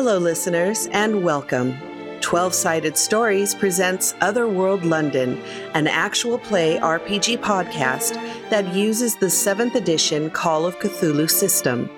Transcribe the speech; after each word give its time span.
Hello, 0.00 0.16
listeners, 0.16 0.86
and 0.92 1.24
welcome. 1.24 1.76
12 2.20 2.54
Sided 2.54 2.96
Stories 2.96 3.52
presents 3.52 4.14
Otherworld 4.20 4.84
London, 4.84 5.42
an 5.74 5.88
actual 5.88 6.38
play 6.38 6.78
RPG 6.78 7.38
podcast 7.38 8.14
that 8.48 8.72
uses 8.72 9.16
the 9.16 9.26
7th 9.26 9.74
edition 9.74 10.30
Call 10.30 10.64
of 10.66 10.78
Cthulhu 10.78 11.28
system. 11.28 11.90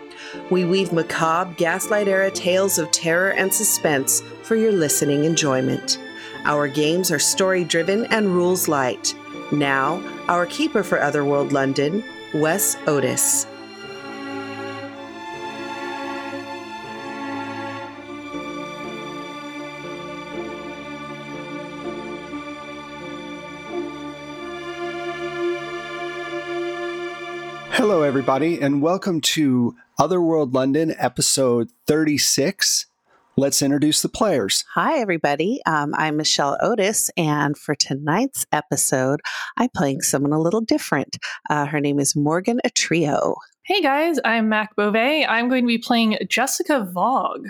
We 0.49 0.65
weave 0.65 0.95
macabre, 0.95 1.53
gaslight 1.59 2.09
era 2.09 2.31
tales 2.31 2.79
of 2.79 2.91
terror 2.91 3.33
and 3.33 3.53
suspense 3.53 4.23
for 4.45 4.57
your 4.57 4.73
listening 4.73 5.25
enjoyment. 5.25 5.99
Our 6.47 6.69
games 6.69 7.11
are 7.13 7.19
story 7.19 7.65
driven 7.65 8.07
and 8.07 8.29
rules 8.29 8.67
light. 8.67 9.15
Now, 9.53 10.03
our 10.27 10.47
keeper 10.47 10.83
for 10.83 11.03
Otherworld 11.03 11.53
London, 11.53 12.03
Wes 12.33 12.79
Otis. 12.87 13.47
Hello, 27.81 28.03
everybody, 28.03 28.61
and 28.61 28.83
welcome 28.83 29.23
to 29.23 29.75
Otherworld 29.99 30.53
London, 30.53 30.95
episode 30.99 31.71
36. 31.87 32.85
Let's 33.39 33.63
introduce 33.63 34.03
the 34.03 34.11
players. 34.11 34.67
Hi, 34.75 34.99
everybody. 34.99 35.63
Um, 35.65 35.95
I'm 35.97 36.19
Michelle 36.19 36.59
Otis, 36.61 37.11
and 37.17 37.57
for 37.57 37.75
tonight's 37.75 38.45
episode, 38.53 39.21
I'm 39.57 39.71
playing 39.75 40.03
someone 40.03 40.35
a 40.35 40.39
little 40.39 40.61
different. 40.61 41.17
Uh, 41.49 41.65
her 41.65 41.81
name 41.81 41.99
is 41.99 42.15
Morgan 42.15 42.61
Atrio. 42.67 43.37
Hey 43.63 43.81
guys, 43.81 44.21
I'm 44.27 44.51
Mac 44.51 44.77
Beauvais. 44.77 45.25
I'm 45.25 45.49
going 45.49 45.65
to 45.65 45.69
be 45.69 45.79
playing 45.79 46.19
Jessica 46.29 46.85
Vogue. 46.85 47.47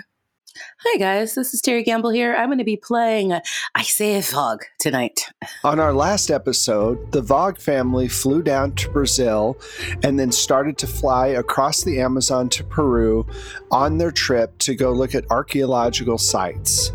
Hi 0.79 0.97
guys, 0.97 1.35
this 1.35 1.53
is 1.53 1.61
Terry 1.61 1.83
Gamble 1.83 2.09
here. 2.09 2.35
I'm 2.35 2.47
going 2.47 2.57
to 2.57 2.63
be 2.63 2.75
playing 2.75 3.31
uh, 3.31 3.39
Isaiah 3.77 4.21
Fogg 4.21 4.65
tonight. 4.79 5.27
On 5.63 5.79
our 5.79 5.93
last 5.93 6.29
episode, 6.29 7.11
the 7.11 7.21
Vogue 7.21 7.57
family 7.57 8.07
flew 8.07 8.41
down 8.41 8.73
to 8.75 8.89
Brazil 8.89 9.57
and 10.03 10.19
then 10.19 10.31
started 10.31 10.77
to 10.79 10.87
fly 10.87 11.27
across 11.27 11.83
the 11.83 12.01
Amazon 12.01 12.49
to 12.49 12.63
Peru 12.63 13.25
on 13.69 13.97
their 13.97 14.11
trip 14.11 14.57
to 14.59 14.75
go 14.75 14.91
look 14.91 15.15
at 15.15 15.29
archaeological 15.29 16.17
sites. 16.17 16.91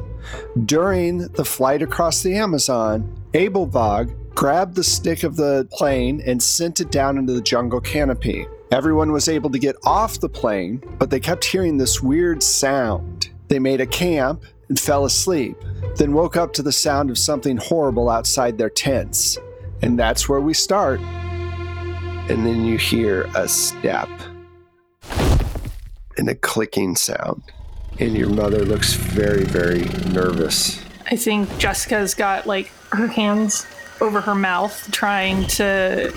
During 0.65 1.29
the 1.29 1.45
flight 1.45 1.83
across 1.83 2.23
the 2.23 2.35
Amazon, 2.35 3.17
Abel 3.35 3.67
Vogue 3.67 4.11
grabbed 4.35 4.75
the 4.75 4.85
stick 4.85 5.23
of 5.23 5.37
the 5.37 5.67
plane 5.73 6.23
and 6.27 6.43
sent 6.43 6.81
it 6.81 6.91
down 6.91 7.17
into 7.17 7.33
the 7.33 7.41
jungle 7.41 7.81
canopy. 7.81 8.47
Everyone 8.73 9.13
was 9.13 9.29
able 9.29 9.48
to 9.51 9.59
get 9.61 9.77
off 9.85 10.19
the 10.19 10.29
plane, 10.29 10.83
but 10.98 11.09
they 11.09 11.20
kept 11.20 11.45
hearing 11.45 11.79
this 11.79 12.03
weird 12.03 12.43
sound. 12.43 13.16
They 13.48 13.58
made 13.58 13.80
a 13.80 13.86
camp 13.86 14.42
and 14.69 14.78
fell 14.78 15.05
asleep, 15.05 15.56
then 15.97 16.12
woke 16.12 16.36
up 16.36 16.52
to 16.55 16.62
the 16.62 16.72
sound 16.72 17.11
of 17.11 17.19
something 17.19 17.56
horrible 17.56 18.08
outside 18.08 18.58
their 18.58 18.70
tents. 18.70 19.39
And 19.83 19.98
that's 19.98 20.28
where 20.28 20.41
we 20.41 20.55
start. 20.55 21.00
And 22.29 22.45
then 22.45 22.64
you 22.64 22.77
hear 22.77 23.29
a 23.36 23.46
step 23.46 24.08
and 26.18 26.29
a 26.29 26.35
clicking 26.35 26.96
sound. 26.96 27.42
And 27.98 28.17
your 28.17 28.29
mother 28.29 28.64
looks 28.64 28.95
very, 28.95 29.45
very 29.45 29.85
nervous. 30.12 30.83
I 31.11 31.17
think 31.17 31.56
Jessica's 31.58 32.14
got 32.14 32.46
like 32.46 32.70
her 32.92 33.06
hands 33.06 33.67
over 34.01 34.20
her 34.20 34.35
mouth 34.35 34.90
trying 34.90 35.46
to 35.46 36.12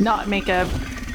not 0.00 0.28
make 0.28 0.48
a 0.48 0.68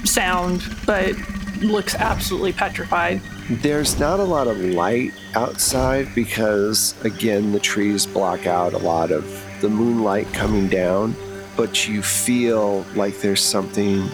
sound, 0.05 0.63
but 0.85 1.13
looks 1.61 1.95
absolutely 1.95 2.53
petrified. 2.53 3.21
There's 3.49 3.99
not 3.99 4.19
a 4.19 4.23
lot 4.23 4.47
of 4.47 4.59
light 4.59 5.13
outside 5.35 6.13
because, 6.15 6.93
again, 7.03 7.51
the 7.51 7.59
trees 7.59 8.05
block 8.05 8.47
out 8.47 8.73
a 8.73 8.77
lot 8.77 9.11
of 9.11 9.25
the 9.61 9.69
moonlight 9.69 10.31
coming 10.33 10.67
down, 10.67 11.15
but 11.57 11.87
you 11.87 12.01
feel 12.01 12.85
like 12.95 13.19
there's 13.19 13.43
something 13.43 14.07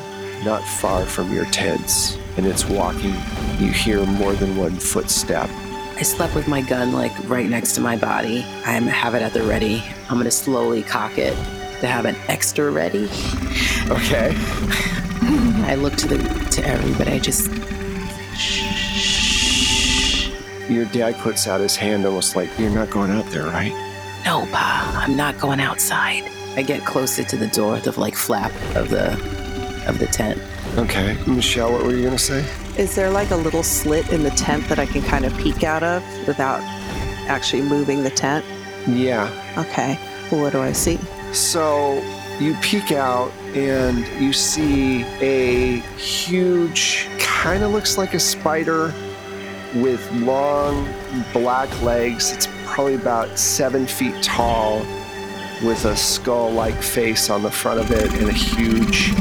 not 0.43 0.63
far 0.63 1.05
from 1.05 1.33
your 1.33 1.45
tents 1.45 2.17
and 2.37 2.45
it's 2.45 2.65
walking. 2.65 3.15
You 3.59 3.71
hear 3.71 4.05
more 4.05 4.33
than 4.33 4.57
one 4.57 4.75
footstep. 4.77 5.49
I 5.97 6.01
slept 6.01 6.35
with 6.35 6.47
my 6.47 6.61
gun 6.61 6.91
like 6.91 7.13
right 7.29 7.49
next 7.49 7.73
to 7.75 7.81
my 7.81 7.95
body. 7.95 8.39
I 8.65 8.73
have 8.73 9.15
it 9.15 9.21
at 9.21 9.33
the 9.33 9.43
ready. 9.43 9.81
I'm 10.09 10.15
going 10.15 10.25
to 10.25 10.31
slowly 10.31 10.83
cock 10.83 11.17
it 11.17 11.35
to 11.79 11.87
have 11.87 12.05
an 12.05 12.15
extra 12.27 12.69
ready. 12.69 13.09
Okay. 13.89 14.35
I 15.67 15.75
look 15.75 15.95
to 15.97 16.07
the 16.07 16.17
to 16.51 16.65
everybody. 16.65 17.11
I 17.11 17.19
just 17.19 17.49
Your 20.69 20.85
dad 20.85 21.15
puts 21.17 21.47
out 21.47 21.61
his 21.61 21.75
hand 21.75 22.05
almost 22.05 22.35
like, 22.35 22.49
You're 22.57 22.71
not 22.71 22.89
going 22.89 23.11
out 23.11 23.25
there, 23.27 23.45
right? 23.45 23.73
no, 24.25 24.47
pa. 24.51 25.03
I'm 25.05 25.15
not 25.15 25.39
going 25.39 25.59
outside. 25.59 26.23
I 26.55 26.63
get 26.63 26.83
closer 26.83 27.23
to 27.23 27.37
the 27.37 27.47
door, 27.47 27.77
the 27.79 27.97
like 27.99 28.15
flap 28.15 28.51
of 28.75 28.89
the 28.89 29.11
of 29.87 29.99
the 29.99 30.07
tent. 30.07 30.41
Okay. 30.77 31.15
Michelle, 31.27 31.71
what 31.71 31.83
were 31.83 31.93
you 31.93 32.01
going 32.03 32.17
to 32.17 32.23
say? 32.23 32.43
Is 32.77 32.95
there 32.95 33.09
like 33.11 33.29
a 33.31 33.35
little 33.35 33.61
slit 33.61 34.11
in 34.11 34.23
the 34.23 34.31
tent 34.31 34.67
that 34.69 34.79
I 34.79 34.85
can 34.87 35.03
kind 35.03 35.25
of 35.25 35.37
peek 35.37 35.63
out 35.63 35.83
of 35.83 36.01
without 36.27 36.59
actually 37.29 37.61
moving 37.61 38.03
the 38.03 38.09
tent? 38.09 38.43
Yeah. 38.87 39.29
Okay. 39.57 39.99
Well, 40.31 40.41
what 40.41 40.53
do 40.53 40.59
I 40.61 40.71
see? 40.71 40.97
So 41.33 42.01
you 42.39 42.55
peek 42.61 42.91
out 42.91 43.31
and 43.55 44.05
you 44.21 44.33
see 44.33 45.03
a 45.21 45.79
huge, 45.97 47.07
kind 47.19 47.63
of 47.63 47.71
looks 47.71 47.97
like 47.97 48.13
a 48.13 48.19
spider 48.19 48.93
with 49.75 50.11
long 50.13 50.87
black 51.33 51.69
legs. 51.81 52.31
It's 52.31 52.47
probably 52.65 52.95
about 52.95 53.37
seven 53.39 53.85
feet 53.87 54.21
tall 54.21 54.79
with 55.63 55.85
a 55.85 55.95
skull 55.95 56.51
like 56.51 56.75
face 56.81 57.29
on 57.29 57.41
the 57.43 57.51
front 57.51 57.79
of 57.79 57.89
it 57.91 58.11
and 58.15 58.27
a 58.27 58.33
huge 58.33 59.13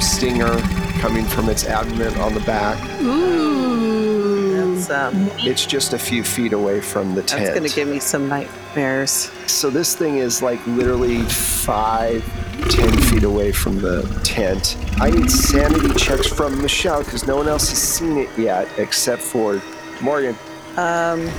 stinger 0.00 0.58
coming 1.00 1.24
from 1.24 1.48
its 1.48 1.66
abdomen 1.66 2.14
on 2.18 2.34
the 2.34 2.40
back. 2.40 2.78
Ooh. 3.02 4.76
That's, 4.76 4.90
um, 4.90 5.28
It's 5.38 5.66
just 5.66 5.92
a 5.92 5.98
few 5.98 6.22
feet 6.22 6.52
away 6.52 6.80
from 6.80 7.14
the 7.14 7.22
tent. 7.22 7.44
that's 7.44 7.58
going 7.58 7.68
to 7.68 7.74
give 7.74 7.88
me 7.88 7.98
some 7.98 8.28
nightmares. 8.28 9.30
So 9.46 9.70
this 9.70 9.96
thing 9.96 10.16
is 10.18 10.40
like 10.42 10.64
literally 10.66 11.22
five, 11.22 12.24
ten 12.70 12.96
feet 13.02 13.24
away 13.24 13.52
from 13.52 13.80
the 13.80 14.02
tent. 14.24 14.76
I 15.00 15.10
need 15.10 15.30
sanity 15.30 15.94
checks 15.94 16.26
from 16.26 16.60
Michelle 16.60 17.02
because 17.04 17.26
no 17.26 17.36
one 17.36 17.48
else 17.48 17.68
has 17.70 17.78
seen 17.78 18.18
it 18.18 18.30
yet 18.38 18.68
except 18.78 19.22
for 19.22 19.62
Morgan. 20.00 20.36
Um, 20.76 21.30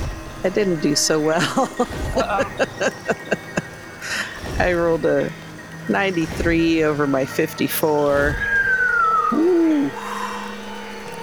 I 0.44 0.50
didn't 0.50 0.80
do 0.80 0.94
so 0.94 1.20
well. 1.20 1.68
I 4.58 4.72
rolled 4.72 5.04
a 5.04 5.32
93 5.88 6.84
over 6.84 7.06
my 7.06 7.24
54. 7.24 8.36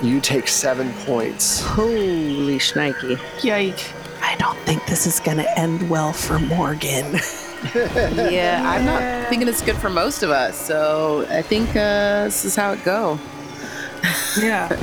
You 0.02 0.20
take 0.20 0.48
seven 0.48 0.92
points. 1.06 1.62
Holy 1.62 2.58
shnikey. 2.58 3.20
Yike. 3.44 3.94
I 4.22 4.36
don't 4.38 4.58
think 4.60 4.86
this 4.88 5.06
is 5.06 5.20
going 5.20 5.38
to 5.38 5.60
end 5.60 5.90
well 5.90 6.12
for 6.12 6.40
Morgan. 6.40 7.20
Yeah, 8.32 8.64
I'm 8.66 8.86
not 8.86 9.30
thinking 9.30 9.48
it's 9.48 9.62
good 9.62 9.78
for 9.78 9.90
most 9.90 10.24
of 10.24 10.30
us. 10.32 10.60
So 10.60 11.26
I 11.30 11.42
think 11.42 11.70
uh, 11.72 12.26
this 12.26 12.46
is 12.46 12.56
how 12.56 12.72
it 12.74 12.84
go. 12.84 13.20
Yeah. 14.40 14.70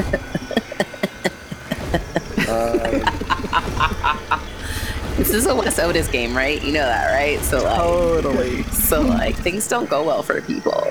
This 5.17 5.31
is 5.31 5.47
a 5.47 5.55
Wes 5.55 5.79
Otis 5.81 6.07
game, 6.09 6.37
right? 6.37 6.63
You 6.63 6.73
know 6.73 6.87
that, 6.87 7.13
right? 7.13 7.41
So 7.41 7.65
like, 7.65 7.77
totally. 7.77 8.63
so 8.65 9.01
like 9.03 9.35
things 9.35 9.67
don't 9.67 9.91
go 9.91 10.05
well 10.05 10.23
for 10.23 10.41
people. 10.43 10.87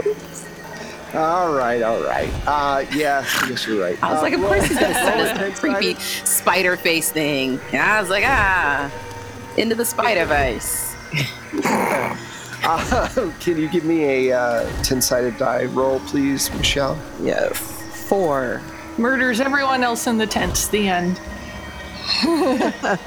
All 1.14 1.54
right, 1.54 1.82
all 1.82 2.04
right. 2.04 2.30
Uh, 2.46 2.84
yeah, 2.94 3.24
I 3.42 3.50
guess 3.50 3.66
you're 3.66 3.82
right. 3.82 3.98
I 4.04 4.12
was 4.12 4.20
Uh, 4.20 4.24
like, 4.24 4.34
of 4.34 4.42
course 4.42 4.66
he's 4.66 4.78
gonna 4.78 4.94
send 4.94 5.40
us 5.40 5.60
creepy 5.60 5.94
spider 5.96 6.76
face 6.76 7.10
thing. 7.10 7.58
And 7.72 7.82
I 7.82 8.02
was 8.02 8.10
like, 8.10 8.26
ah, 8.28 8.92
into 9.56 9.76
the 9.76 9.86
spider 9.86 10.26
face. 10.28 10.87
Uh, 12.64 13.32
can 13.40 13.56
you 13.58 13.70
give 13.70 13.86
me 13.86 14.28
a 14.30 14.38
uh, 14.38 14.66
10-sided 14.82 15.38
die 15.38 15.66
roll, 15.66 16.02
please, 16.02 16.52
Michelle? 16.56 17.00
Yeah, 17.22 17.48
four. 17.54 18.62
Murders 18.98 19.40
everyone 19.40 19.84
else 19.84 20.06
in 20.08 20.18
the 20.18 20.28
tent. 20.28 20.68
The 20.72 20.90
end. 20.90 21.22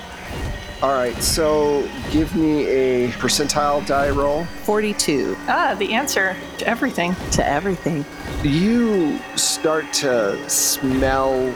All 0.83 0.95
right, 0.95 1.21
so 1.23 1.87
give 2.11 2.35
me 2.35 2.65
a 2.67 3.09
percentile 3.13 3.85
die 3.87 4.09
roll. 4.09 4.47
42 4.65 5.37
Ah, 5.47 5.75
the 5.79 5.93
answer 5.93 6.35
to 6.59 6.67
everything. 6.67 7.15
to 7.33 7.47
everything. 7.47 8.05
you 8.43 9.19
start 9.37 9.93
to 9.95 10.49
smell 10.49 11.53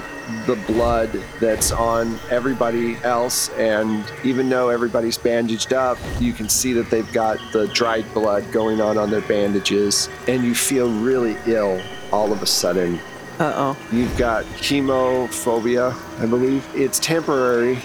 the 0.46 0.56
blood 0.66 1.10
that's 1.40 1.70
on 1.72 2.18
everybody 2.30 2.96
else 3.02 3.50
and 3.50 4.04
even 4.24 4.48
though 4.48 4.68
everybody's 4.70 5.18
bandaged 5.18 5.72
up 5.72 5.98
you 6.18 6.32
can 6.32 6.48
see 6.48 6.72
that 6.72 6.88
they've 6.90 7.12
got 7.12 7.38
the 7.52 7.66
dried 7.68 8.06
blood 8.14 8.50
going 8.50 8.80
on 8.80 8.96
on 8.96 9.10
their 9.10 9.20
bandages 9.22 10.08
and 10.28 10.42
you 10.44 10.54
feel 10.54 10.90
really 11.00 11.36
ill 11.46 11.80
all 12.12 12.32
of 12.32 12.42
a 12.42 12.46
sudden 12.46 12.98
Uh 13.38 13.52
oh. 13.54 13.76
you've 13.92 14.16
got 14.16 14.44
hemophobia 14.44 15.94
i 16.20 16.26
believe 16.26 16.66
it's 16.74 16.98
temporary 16.98 17.78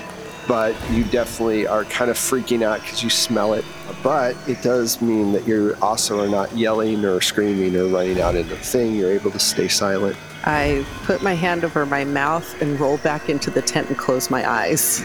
but 0.49 0.75
you 0.89 1.03
definitely 1.03 1.67
are 1.67 1.85
kind 1.85 2.09
of 2.09 2.17
freaking 2.17 2.63
out 2.63 2.81
because 2.81 3.03
you 3.03 3.09
smell 3.11 3.53
it. 3.53 3.63
But 4.01 4.35
it 4.49 4.63
does 4.63 4.99
mean 4.99 5.31
that 5.33 5.47
you 5.47 5.75
also 5.79 6.23
are 6.23 6.27
not 6.27 6.57
yelling 6.57 7.05
or 7.05 7.21
screaming 7.21 7.75
or 7.75 7.85
running 7.85 8.19
out 8.19 8.35
into 8.35 8.55
the 8.55 8.59
thing. 8.59 8.95
You're 8.95 9.11
able 9.11 9.29
to 9.29 9.37
stay 9.37 9.67
silent. 9.67 10.17
I 10.45 10.85
put 11.03 11.21
my 11.21 11.33
hand 11.33 11.63
over 11.63 11.85
my 11.85 12.03
mouth 12.05 12.61
and 12.61 12.79
roll 12.79 12.97
back 12.97 13.29
into 13.29 13.49
the 13.49 13.61
tent 13.61 13.89
and 13.89 13.97
close 13.97 14.29
my 14.29 14.49
eyes. 14.49 15.03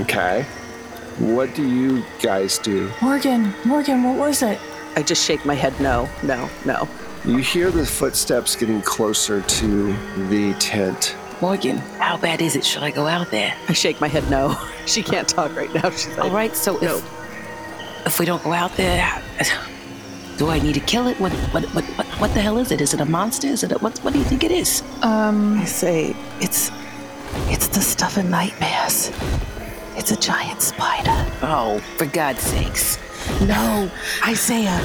Okay. 0.00 0.44
What 1.18 1.54
do 1.54 1.66
you 1.66 2.04
guys 2.20 2.58
do? 2.58 2.90
Morgan, 3.00 3.54
Morgan, 3.64 4.02
what 4.02 4.18
was 4.18 4.42
it? 4.42 4.58
I 4.96 5.02
just 5.02 5.24
shake 5.24 5.44
my 5.44 5.54
head 5.54 5.78
no, 5.80 6.08
no, 6.22 6.48
no. 6.64 6.88
You 7.24 7.38
hear 7.38 7.70
the 7.70 7.84
footsteps 7.86 8.54
getting 8.56 8.82
closer 8.82 9.40
to 9.40 9.92
the 10.28 10.54
tent. 10.58 11.16
Morgan, 11.40 11.78
how 11.98 12.16
bad 12.16 12.40
is 12.40 12.56
it? 12.56 12.64
Should 12.64 12.82
I 12.82 12.90
go 12.90 13.06
out 13.06 13.30
there? 13.30 13.54
I 13.68 13.72
shake 13.72 14.00
my 14.00 14.08
head 14.08 14.28
no. 14.30 14.56
She 14.86 15.02
can't 15.02 15.26
talk 15.26 15.56
right 15.56 15.72
now. 15.74 15.90
She's 15.90 16.16
like, 16.16 16.20
All 16.20 16.30
right, 16.30 16.54
so 16.54 16.78
no. 16.78 16.98
if 16.98 18.06
if 18.06 18.20
we 18.20 18.24
don't 18.24 18.42
go 18.44 18.52
out 18.52 18.76
there, 18.76 19.20
do 20.36 20.50
I 20.50 20.58
need 20.58 20.74
to 20.74 20.80
kill 20.80 21.06
it? 21.06 21.18
What 21.18 21.32
what 21.52 21.64
what 21.74 21.84
what, 21.84 22.06
what 22.20 22.34
the 22.34 22.40
hell 22.40 22.58
is 22.58 22.70
it? 22.70 22.80
Is 22.80 22.94
it 22.94 23.00
a 23.00 23.04
monster? 23.04 23.48
Is 23.48 23.62
it 23.62 23.72
a, 23.72 23.78
what 23.78 23.98
what 23.98 24.12
do 24.12 24.18
you 24.18 24.24
think 24.24 24.44
it 24.44 24.50
is? 24.50 24.82
Um, 25.02 25.58
I 25.58 25.64
say, 25.64 26.14
it's, 26.40 26.70
it's 27.48 27.68
the 27.68 27.80
stuff 27.80 28.16
of 28.16 28.26
nightmares. 28.26 29.12
It's 29.96 30.10
a 30.10 30.16
giant 30.16 30.60
spider. 30.60 31.32
Oh, 31.42 31.80
for 31.96 32.06
God's 32.06 32.40
sakes! 32.40 32.98
No, 33.40 33.90
Isaiah, 34.26 34.78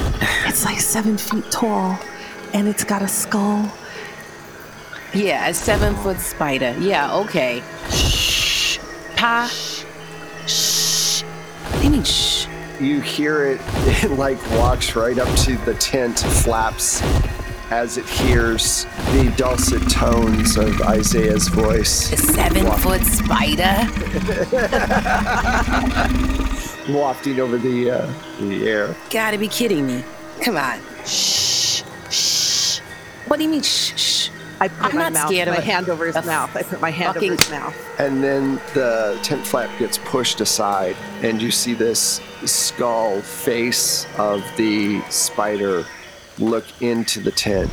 it's 0.46 0.64
like 0.64 0.80
seven 0.80 1.16
feet 1.18 1.50
tall, 1.50 1.98
and 2.54 2.66
it's 2.66 2.84
got 2.84 3.02
a 3.02 3.08
skull. 3.08 3.70
Yeah, 5.14 5.48
a 5.48 5.54
seven 5.54 5.94
foot 5.96 6.18
spider. 6.18 6.74
Yeah, 6.80 7.14
okay. 7.18 7.62
Shh, 7.90 8.78
pa. 9.16 9.46
Shh. 10.46 11.22
What 11.22 11.78
do 11.78 11.84
you 11.84 11.90
mean 11.90 12.04
shh? 12.04 12.46
You 12.80 13.00
hear 13.00 13.44
it, 13.46 13.60
it 14.02 14.10
like 14.12 14.38
walks 14.52 14.96
right 14.96 15.18
up 15.18 15.28
to 15.40 15.56
the 15.58 15.74
tent, 15.74 16.18
flaps 16.18 17.02
as 17.70 17.96
it 17.96 18.04
hears 18.06 18.84
the 19.12 19.32
dulcet 19.36 19.88
tones 19.90 20.56
of 20.56 20.80
Isaiah's 20.82 21.48
voice. 21.48 22.12
A 22.12 22.16
seven 22.16 22.64
Wa- 22.66 22.76
foot 22.76 23.02
spider? 23.02 23.88
wafting 26.92 27.40
over 27.40 27.56
the 27.56 27.90
uh, 27.90 28.12
the 28.40 28.68
air. 28.68 28.94
Gotta 29.10 29.38
be 29.38 29.48
kidding 29.48 29.86
me! 29.86 30.04
Come 30.42 30.56
on. 30.56 30.78
Shh. 31.06 31.82
Shh. 32.10 32.80
What 33.28 33.38
do 33.38 33.44
you 33.44 33.48
mean 33.48 33.62
shh? 33.62 33.96
shh? 33.96 34.28
I 34.62 34.68
put 34.68 34.84
I'm 34.84 34.94
my 34.94 35.02
not 35.02 35.12
mouth, 35.12 35.26
scared 35.28 35.48
my 35.48 35.56
a- 35.56 35.60
hand 35.60 35.88
over 35.88 36.06
his 36.06 36.14
mouth. 36.24 36.54
I 36.54 36.62
put 36.62 36.80
my 36.80 36.90
hand 36.90 37.14
fucking- 37.14 37.32
over 37.32 37.42
his 37.42 37.50
mouth. 37.50 37.74
And 37.98 38.22
then 38.22 38.60
the 38.74 39.18
tent 39.24 39.44
flap 39.44 39.76
gets 39.80 39.98
pushed 39.98 40.40
aside, 40.40 40.94
and 41.20 41.42
you 41.42 41.50
see 41.50 41.74
this 41.74 42.20
skull 42.44 43.20
face 43.22 44.06
of 44.18 44.40
the 44.56 45.02
spider 45.10 45.84
look 46.38 46.64
into 46.80 47.18
the 47.20 47.32
tent. 47.32 47.70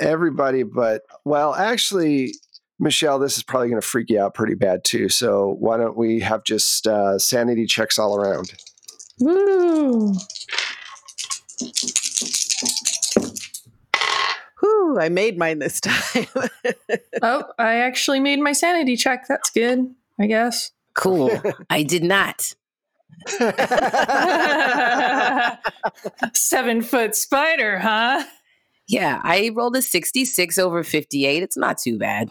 Everybody, 0.00 0.62
but 0.62 1.02
well, 1.24 1.54
actually, 1.54 2.32
Michelle, 2.78 3.18
this 3.18 3.36
is 3.36 3.42
probably 3.42 3.68
going 3.68 3.80
to 3.80 3.86
freak 3.86 4.10
you 4.10 4.20
out 4.20 4.32
pretty 4.34 4.54
bad 4.54 4.84
too. 4.84 5.08
So 5.08 5.56
why 5.58 5.76
don't 5.76 5.96
we 5.96 6.20
have 6.20 6.44
just 6.44 6.86
uh, 6.86 7.18
sanity 7.18 7.66
checks 7.66 7.98
all 7.98 8.14
around? 8.16 8.52
Woo. 9.20 10.14
Whew, 14.60 14.98
I 15.00 15.08
made 15.08 15.38
mine 15.38 15.60
this 15.60 15.80
time. 15.80 16.26
Oh, 17.22 17.44
I 17.58 17.76
actually 17.76 18.20
made 18.20 18.40
my 18.40 18.52
sanity 18.52 18.96
check. 18.96 19.26
That's 19.28 19.50
good, 19.50 19.94
I 20.20 20.26
guess. 20.26 20.72
Cool. 20.94 21.30
I 21.70 21.82
did 21.84 22.02
not. 22.02 22.54
Seven 26.34 26.82
foot 26.82 27.14
spider, 27.14 27.78
huh? 27.78 28.24
Yeah, 28.88 29.20
I 29.22 29.50
rolled 29.54 29.76
a 29.76 29.82
66 29.82 30.58
over 30.58 30.82
58. 30.82 31.42
It's 31.42 31.56
not 31.56 31.78
too 31.78 31.98
bad. 31.98 32.30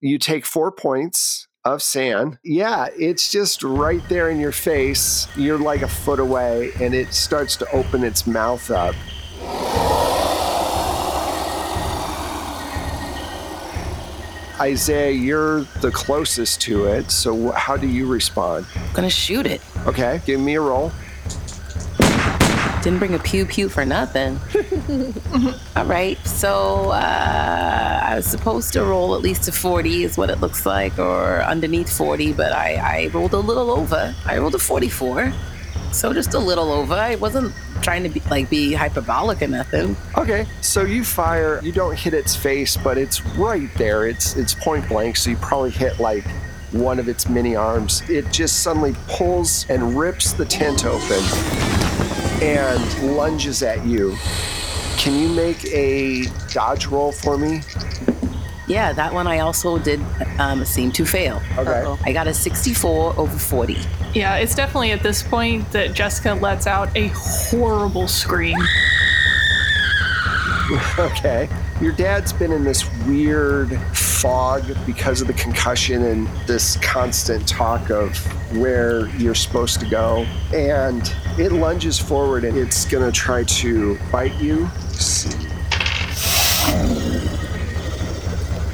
you 0.00 0.18
take 0.18 0.44
four 0.44 0.70
points 0.72 1.46
of 1.64 1.82
SAN. 1.82 2.38
Yeah, 2.42 2.88
it's 2.98 3.30
just 3.30 3.62
right 3.62 4.06
there 4.08 4.30
in 4.30 4.38
your 4.38 4.52
face. 4.52 5.26
You're 5.36 5.58
like 5.58 5.82
a 5.82 5.88
foot 5.88 6.20
away, 6.20 6.72
and 6.80 6.94
it 6.94 7.14
starts 7.14 7.56
to 7.56 7.70
open 7.72 8.04
its 8.04 8.26
mouth 8.26 8.70
up. 8.70 8.94
Isaiah, 14.60 15.10
you're 15.10 15.62
the 15.80 15.90
closest 15.90 16.60
to 16.62 16.84
it, 16.84 17.10
so 17.10 17.50
how 17.52 17.76
do 17.76 17.88
you 17.88 18.06
respond? 18.06 18.66
I'm 18.76 18.92
gonna 18.94 19.10
shoot 19.10 19.46
it. 19.46 19.60
Okay, 19.86 20.20
give 20.24 20.40
me 20.40 20.54
a 20.54 20.60
roll. 20.60 20.92
Didn't 22.82 22.98
bring 22.98 23.14
a 23.14 23.18
pew 23.18 23.46
pew 23.46 23.68
for 23.68 23.84
nothing. 23.84 24.38
All 25.76 25.86
right, 25.86 26.18
so 26.26 26.90
uh, 26.90 28.00
I 28.02 28.16
was 28.16 28.26
supposed 28.26 28.72
to 28.74 28.84
roll 28.84 29.14
at 29.14 29.22
least 29.22 29.48
a 29.48 29.52
40, 29.52 30.04
is 30.04 30.18
what 30.18 30.28
it 30.28 30.40
looks 30.40 30.66
like, 30.66 30.98
or 30.98 31.42
underneath 31.42 31.96
40, 31.96 32.34
but 32.34 32.52
I, 32.52 32.74
I 32.74 33.10
rolled 33.14 33.32
a 33.32 33.38
little 33.38 33.70
over. 33.70 34.14
I 34.26 34.36
rolled 34.36 34.54
a 34.54 34.58
44, 34.58 35.32
so 35.92 36.12
just 36.12 36.34
a 36.34 36.38
little 36.38 36.70
over. 36.70 36.92
I 36.92 37.14
wasn't 37.14 37.54
trying 37.80 38.02
to 38.02 38.10
be 38.10 38.20
like 38.30 38.50
be 38.50 38.74
hyperbolic 38.74 39.40
or 39.40 39.48
nothing. 39.48 39.96
Okay, 40.18 40.46
so 40.60 40.82
you 40.82 41.02
fire. 41.02 41.60
You 41.62 41.72
don't 41.72 41.98
hit 41.98 42.12
its 42.12 42.36
face, 42.36 42.76
but 42.76 42.98
it's 42.98 43.24
right 43.36 43.72
there. 43.76 44.06
It's 44.06 44.36
it's 44.36 44.54
point 44.54 44.86
blank, 44.88 45.16
so 45.16 45.30
you 45.30 45.36
probably 45.36 45.70
hit 45.70 45.98
like 45.98 46.24
one 46.72 46.98
of 46.98 47.08
its 47.08 47.28
mini 47.28 47.56
arms. 47.56 48.02
It 48.10 48.30
just 48.32 48.62
suddenly 48.62 48.94
pulls 49.08 49.64
and 49.70 49.96
rips 49.96 50.32
the 50.32 50.44
tent 50.44 50.84
open 50.84 51.22
and 52.42 53.16
lunges 53.16 53.62
at 53.62 53.86
you. 53.86 54.16
Can 55.04 55.18
you 55.18 55.28
make 55.28 55.62
a 55.66 56.24
dodge 56.50 56.86
roll 56.86 57.12
for 57.12 57.36
me? 57.36 57.60
Yeah, 58.66 58.94
that 58.94 59.12
one 59.12 59.26
I 59.26 59.40
also 59.40 59.78
did 59.78 60.00
um, 60.38 60.64
seem 60.64 60.92
to 60.92 61.04
fail. 61.04 61.42
Okay. 61.58 61.82
Uh-oh. 61.82 61.98
I 62.06 62.12
got 62.14 62.26
a 62.26 62.32
64 62.32 63.18
over 63.18 63.38
40. 63.38 63.76
Yeah, 64.14 64.36
it's 64.36 64.54
definitely 64.54 64.92
at 64.92 65.02
this 65.02 65.22
point 65.22 65.70
that 65.72 65.92
Jessica 65.92 66.32
lets 66.32 66.66
out 66.66 66.88
a 66.96 67.08
horrible 67.08 68.08
scream. 68.08 68.56
Okay. 70.98 71.46
Your 71.82 71.92
dad's 71.92 72.32
been 72.32 72.50
in 72.50 72.64
this 72.64 72.90
weird 73.04 73.78
fog 73.92 74.64
because 74.86 75.20
of 75.20 75.26
the 75.26 75.34
concussion 75.34 76.02
and 76.04 76.26
this 76.46 76.78
constant 76.78 77.46
talk 77.46 77.90
of 77.90 78.16
where 78.56 79.08
you're 79.18 79.34
supposed 79.34 79.78
to 79.80 79.86
go. 79.86 80.26
And 80.54 81.14
it 81.38 81.52
lunges 81.52 81.98
forward 81.98 82.44
and 82.44 82.56
it's 82.56 82.86
going 82.86 83.04
to 83.04 83.12
try 83.12 83.44
to 83.44 83.98
bite 84.10 84.34
you. 84.40 84.70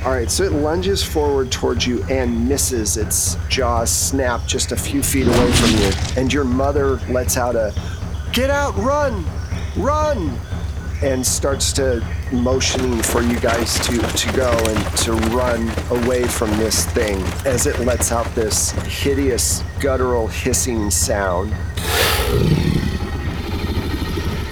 All 0.05 0.13
right, 0.13 0.31
so 0.31 0.45
it 0.45 0.53
lunges 0.53 1.03
forward 1.05 1.53
towards 1.53 1.87
you 1.87 2.03
and 2.05 2.49
misses. 2.49 2.97
Its 2.97 3.37
jaws 3.49 3.91
snap 3.91 4.47
just 4.47 4.73
a 4.73 4.77
few 4.77 5.03
feet 5.03 5.27
away 5.27 5.53
from 5.53 5.71
you. 5.73 5.91
And 6.17 6.33
your 6.33 6.45
mother 6.45 6.97
lets 7.11 7.37
out 7.37 7.55
a 7.55 7.75
get 8.33 8.49
out, 8.49 8.75
run, 8.77 9.25
run 9.77 10.39
and 11.03 11.27
starts 11.27 11.73
to 11.73 12.07
motioning 12.33 13.03
for 13.03 13.23
you 13.23 13.39
guys 13.41 13.79
to 13.87 13.99
to 13.99 14.33
go 14.37 14.51
and 14.51 14.97
to 14.99 15.13
run 15.35 15.69
away 15.91 16.25
from 16.25 16.51
this 16.59 16.85
thing 16.87 17.23
as 17.47 17.67
it 17.67 17.79
lets 17.81 18.13
out 18.13 18.27
this 18.35 18.71
hideous 18.83 19.63
guttural 19.81 20.27
hissing 20.27 20.91
sound. 20.91 21.55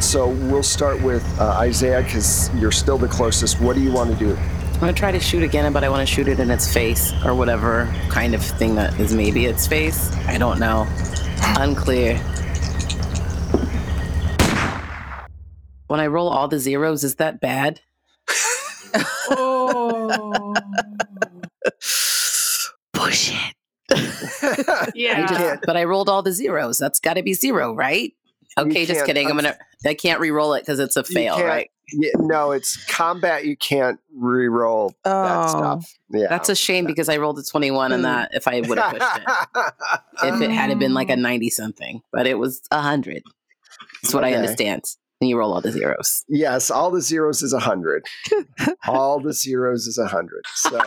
So 0.08 0.28
we'll 0.28 0.62
start 0.62 1.02
with 1.02 1.22
uh, 1.38 1.58
Isaiah 1.58 2.02
because 2.02 2.50
you're 2.54 2.72
still 2.72 2.96
the 2.96 3.08
closest. 3.08 3.60
What 3.60 3.76
do 3.76 3.82
you 3.82 3.92
want 3.92 4.10
to 4.10 4.16
do? 4.16 4.34
I'm 4.36 4.80
gonna 4.80 4.94
try 4.94 5.12
to 5.12 5.20
shoot 5.20 5.42
again, 5.42 5.70
but 5.70 5.84
I 5.84 5.90
want 5.90 6.08
to 6.08 6.14
shoot 6.14 6.28
it 6.28 6.40
in 6.40 6.50
its 6.50 6.72
face 6.72 7.12
or 7.26 7.34
whatever 7.34 7.94
kind 8.08 8.34
of 8.34 8.42
thing 8.42 8.74
that 8.76 8.98
is 8.98 9.12
maybe 9.12 9.44
its 9.44 9.66
face. 9.66 10.10
I 10.26 10.38
don't 10.38 10.58
know. 10.58 10.86
Unclear. 11.58 12.16
When 15.88 16.00
I 16.00 16.06
roll 16.06 16.30
all 16.30 16.48
the 16.48 16.58
zeros, 16.58 17.04
is 17.04 17.16
that 17.16 17.42
bad? 17.42 17.82
Oh. 19.28 20.54
Push 22.94 23.34
it. 23.34 23.54
I 23.90 24.90
yeah. 24.94 25.26
just, 25.26 25.64
but 25.66 25.76
I 25.76 25.84
rolled 25.84 26.08
all 26.08 26.22
the 26.22 26.32
zeros. 26.32 26.78
That's 26.78 26.98
got 26.98 27.14
to 27.14 27.22
be 27.22 27.34
zero, 27.34 27.74
right? 27.74 28.14
Okay, 28.56 28.86
just 28.86 29.04
kidding. 29.06 29.28
I'm 29.28 29.36
gonna. 29.36 29.56
I 29.84 29.94
can't 29.94 30.20
re-roll 30.20 30.54
it 30.54 30.60
because 30.60 30.78
it's 30.80 30.96
a 30.96 31.04
fail, 31.04 31.38
right? 31.44 31.70
Yeah, 31.92 32.10
no, 32.18 32.50
it's 32.52 32.76
combat. 32.86 33.44
You 33.46 33.56
can't 33.56 33.98
re-roll 34.14 34.94
that 35.04 35.36
Oh. 35.44 35.46
stuff. 35.80 35.94
Yeah, 36.10 36.26
That's 36.28 36.48
a 36.48 36.54
shame 36.56 36.84
because 36.84 37.08
I 37.08 37.16
rolled 37.16 37.38
a 37.38 37.42
21 37.42 37.92
and 37.92 38.00
Mm. 38.00 38.04
that 38.04 38.30
if 38.34 38.46
I 38.48 38.60
would 38.60 38.78
have 38.78 38.92
pushed 38.92 39.16
it, 39.16 39.72
if 40.24 40.40
it 40.42 40.50
had 40.50 40.70
it 40.70 40.78
been 40.78 40.92
like 40.94 41.08
a 41.10 41.16
90 41.30 41.48
something, 41.50 42.02
but 42.12 42.26
it 42.26 42.38
was 42.38 42.60
a 42.70 42.80
hundred. 42.80 43.22
That's 44.02 44.12
what 44.14 44.24
I 44.24 44.34
understand. 44.34 44.82
And 45.20 45.28
you 45.28 45.36
roll 45.36 45.52
all 45.52 45.60
the 45.60 45.72
zeros. 45.72 46.24
Yes, 46.28 46.70
all 46.70 46.92
the 46.92 47.00
zeros 47.00 47.42
is 47.42 47.52
a 47.52 47.58
hundred. 47.58 48.06
all 48.86 49.18
the 49.20 49.32
zeros 49.32 49.88
is 49.88 49.98
a 49.98 50.06
hundred. 50.06 50.42
So 50.54 50.78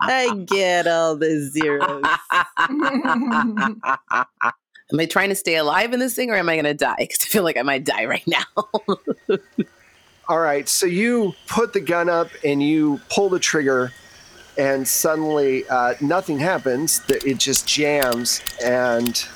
I 0.00 0.44
get 0.46 0.86
all 0.86 1.16
the 1.16 1.40
zeros. 1.50 2.04
Am 4.90 4.98
I 4.98 5.06
trying 5.06 5.28
to 5.28 5.34
stay 5.34 5.56
alive 5.56 5.92
in 5.92 6.00
this 6.00 6.14
thing 6.14 6.30
or 6.30 6.36
am 6.36 6.48
I 6.48 6.54
going 6.54 6.64
to 6.64 6.72
die? 6.72 6.94
Because 6.98 7.18
I 7.22 7.26
feel 7.26 7.42
like 7.42 7.58
I 7.58 7.62
might 7.62 7.84
die 7.84 8.06
right 8.06 8.26
now. 8.26 9.38
All 10.28 10.38
right, 10.38 10.66
so 10.68 10.86
you 10.86 11.34
put 11.46 11.72
the 11.74 11.80
gun 11.80 12.08
up 12.08 12.28
and 12.44 12.62
you 12.62 13.00
pull 13.10 13.28
the 13.28 13.38
trigger, 13.38 13.92
and 14.56 14.86
suddenly 14.86 15.66
uh, 15.68 15.94
nothing 16.00 16.38
happens. 16.38 17.02
It 17.08 17.38
just 17.38 17.66
jams, 17.66 18.42
and 18.64 19.26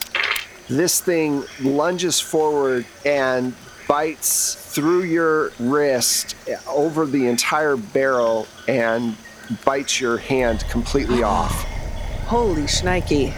this 0.78 1.00
thing 1.00 1.44
lunges 1.60 2.20
forward 2.20 2.86
and 3.04 3.54
bites 3.88 4.54
through 4.54 5.02
your 5.02 5.52
wrist 5.58 6.36
over 6.68 7.04
the 7.04 7.26
entire 7.26 7.76
barrel 7.76 8.46
and 8.68 9.16
bites 9.64 10.00
your 10.00 10.16
hand 10.16 10.64
completely 10.70 11.22
off. 11.22 11.64
Holy 12.26 12.62
shnikey. 12.62 13.34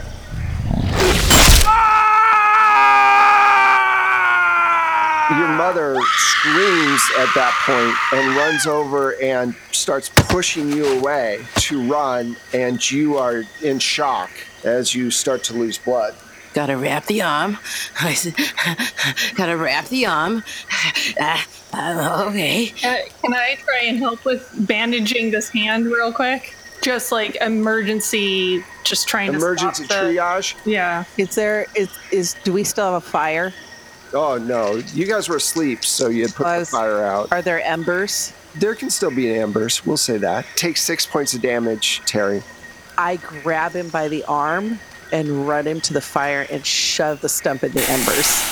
Your 5.31 5.49
mother 5.49 5.97
screams 6.17 7.03
at 7.19 7.29
that 7.35 7.55
point 7.65 8.21
and 8.21 8.37
runs 8.37 8.67
over 8.67 9.21
and 9.21 9.57
starts 9.73 10.11
pushing 10.15 10.71
you 10.71 10.99
away 10.99 11.45
to 11.57 11.91
run, 11.91 12.37
and 12.53 12.91
you 12.91 13.17
are 13.17 13.43
in 13.63 13.79
shock 13.79 14.31
as 14.65 14.95
you 14.95 15.11
start 15.11 15.43
to 15.45 15.55
lose 15.55 15.79
blood. 15.79 16.15
Gotta 16.55 16.77
wrap 16.77 17.07
the 17.07 17.21
arm. 17.21 17.59
I 18.01 18.15
said, 18.15 18.35
Gotta 19.35 19.57
wrap 19.57 19.87
the 19.87 20.07
arm. 20.07 20.45
Ah, 21.21 21.47
uh, 21.75 22.27
okay. 22.29 22.69
Uh, 22.85 23.09
can 23.21 23.35
I 23.35 23.57
try 23.65 23.81
and 23.83 23.99
help 23.99 24.25
with 24.25 24.49
bandaging 24.67 25.33
this 25.33 25.49
hand 25.49 25.87
real 25.87 26.13
quick? 26.13 26.55
Just 26.81 27.11
like 27.11 27.37
emergency, 27.37 28.63
just 28.85 29.09
trying 29.09 29.35
Emergency 29.35 29.83
to 29.83 29.89
stop 29.89 30.05
the, 30.05 30.11
triage? 30.11 30.55
Yeah. 30.65 31.05
Is 31.19 31.35
there 31.35 31.67
is 31.75 31.89
is 32.13 32.37
do 32.45 32.53
we 32.53 32.63
still 32.63 32.85
have 32.85 32.95
a 32.95 33.01
fire? 33.01 33.53
Oh 34.13 34.39
no, 34.39 34.75
you 34.93 35.07
guys 35.07 35.29
were 35.29 35.37
asleep, 35.37 35.85
so 35.85 36.09
you 36.09 36.23
had 36.23 36.35
put 36.35 36.59
the 36.61 36.67
fire 36.67 37.03
out. 37.03 37.33
Are 37.33 37.43
there 37.43 37.61
embers? 37.63 38.33
There 38.55 38.77
can 38.77 38.91
still 38.91 39.11
be 39.11 39.35
embers, 39.35 39.85
we'll 39.85 39.97
say 39.97 40.19
that. 40.19 40.47
Take 40.55 40.77
six 40.77 41.05
points 41.05 41.35
of 41.35 41.43
damage, 41.43 42.01
Terry. 42.07 42.45
I 42.97 43.17
grab 43.17 43.73
him 43.73 43.89
by 43.89 44.07
the 44.07 44.23
arm 44.27 44.79
and 45.13 45.47
run 45.47 45.67
him 45.67 45.81
to 45.83 45.93
the 45.93 46.01
fire 46.01 46.47
and 46.51 46.65
shove 46.65 47.21
the 47.21 47.29
stump 47.29 47.65
in 47.65 47.73
the 47.73 47.89
embers, 47.91 48.45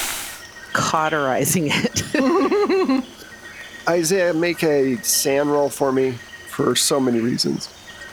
cauterizing 0.72 1.68
it. 1.70 3.04
Isaiah, 3.88 4.32
make 4.32 4.62
a 4.62 4.96
SAN 5.02 5.48
roll 5.48 5.68
for 5.68 5.92
me 5.92 6.12
for 6.48 6.76
so 6.76 7.00
many 7.00 7.20
reasons. 7.20 7.68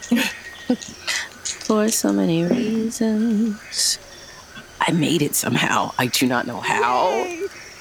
For 1.69 1.87
so 1.89 2.11
many 2.11 2.45
reasons. 2.45 3.99
I 4.81 4.91
made 4.91 5.21
it 5.21 5.35
somehow. 5.35 5.91
I 5.99 6.07
do 6.07 6.25
not 6.25 6.47
know 6.47 6.59
how. 6.59 7.09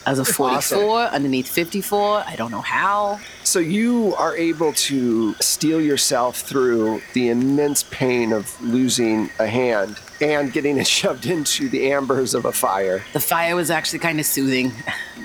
As 0.05 0.19
a 0.19 0.27
44, 0.27 1.05
underneath 1.05 1.49
54, 1.49 2.25
I 2.27 2.37
don't 2.37 2.50
know 2.50 2.61
how. 2.61 3.19
So 3.45 3.59
you 3.59 4.15
are 4.17 4.37
able 4.37 4.75
to 4.75 5.35
steel 5.35 5.81
yourself 5.81 6.41
through 6.41 7.00
the 7.15 7.29
immense 7.29 7.83
pain 7.83 8.33
of 8.33 8.61
losing 8.62 9.31
a 9.38 9.47
hand 9.47 9.99
and 10.21 10.53
getting 10.53 10.79
it 10.79 10.87
shoved 10.99 11.27
into 11.27 11.69
the 11.69 11.93
ambers 11.93 12.35
of 12.35 12.45
a 12.45 12.53
fire. 12.53 13.03
The 13.13 13.21
fire 13.21 13.57
was 13.57 13.71
actually 13.71 14.01
kind 14.01 14.21
of 14.21 14.27
soothing. 14.27 14.73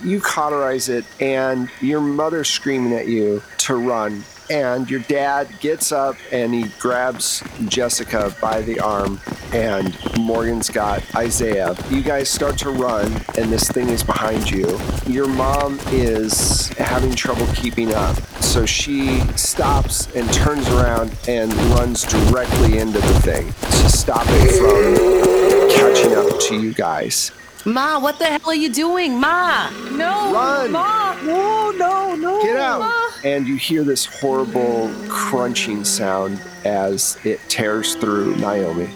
You 0.03 0.19
cauterize 0.19 0.89
it, 0.89 1.05
and 1.19 1.69
your 1.81 2.01
mother's 2.01 2.49
screaming 2.49 2.93
at 2.93 3.07
you 3.07 3.41
to 3.59 3.75
run. 3.75 4.23
And 4.49 4.89
your 4.89 4.99
dad 5.01 5.47
gets 5.59 5.91
up 5.91 6.15
and 6.31 6.53
he 6.53 6.65
grabs 6.79 7.43
Jessica 7.67 8.35
by 8.41 8.61
the 8.61 8.79
arm, 8.79 9.19
and 9.53 9.97
Morgan's 10.17 10.69
got 10.69 11.03
Isaiah. 11.15 11.75
You 11.89 12.01
guys 12.01 12.29
start 12.29 12.57
to 12.59 12.69
run, 12.69 13.05
and 13.37 13.51
this 13.51 13.69
thing 13.69 13.89
is 13.89 14.03
behind 14.03 14.49
you. 14.49 14.79
Your 15.07 15.27
mom 15.27 15.79
is 15.87 16.67
having 16.77 17.15
trouble 17.15 17.47
keeping 17.55 17.93
up, 17.93 18.15
so 18.41 18.65
she 18.65 19.21
stops 19.37 20.13
and 20.15 20.31
turns 20.33 20.67
around 20.69 21.15
and 21.27 21.53
runs 21.75 22.03
directly 22.03 22.79
into 22.79 22.99
the 22.99 23.19
thing 23.21 23.47
to 23.51 23.89
stop 23.89 24.25
it 24.27 24.51
from 24.57 25.69
catching 25.71 26.13
up 26.13 26.39
to 26.41 26.59
you 26.59 26.73
guys. 26.73 27.31
Ma, 27.65 27.97
what 27.97 28.19
the 28.19 28.25
hell 28.25 28.41
are 28.47 28.55
you 28.55 28.69
doing? 28.69 29.17
Ma! 29.17 29.69
No. 29.91 30.33
Run! 30.33 30.71
Mom. 30.71 31.25
no, 31.25 31.71
no, 31.71 32.15
no. 32.15 32.41
Get 32.43 32.57
out! 32.57 33.02
And 33.23 33.47
you 33.47 33.55
hear 33.55 33.83
this 33.83 34.05
horrible 34.05 34.91
crunching 35.07 35.85
sound 35.85 36.41
as 36.65 37.17
it 37.23 37.39
tears 37.47 37.95
through 37.95 38.35
Naomi. 38.35 38.89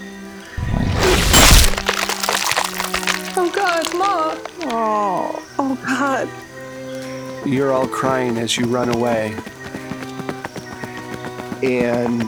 Oh 3.40 3.52
God, 3.54 3.94
Mom. 3.96 4.38
Oh, 4.72 5.46
oh 5.60 5.76
God. 5.86 7.48
You're 7.48 7.72
all 7.72 7.88
crying 7.88 8.38
as 8.38 8.58
you 8.58 8.66
run 8.66 8.90
away. 8.94 9.34
And 11.64 12.24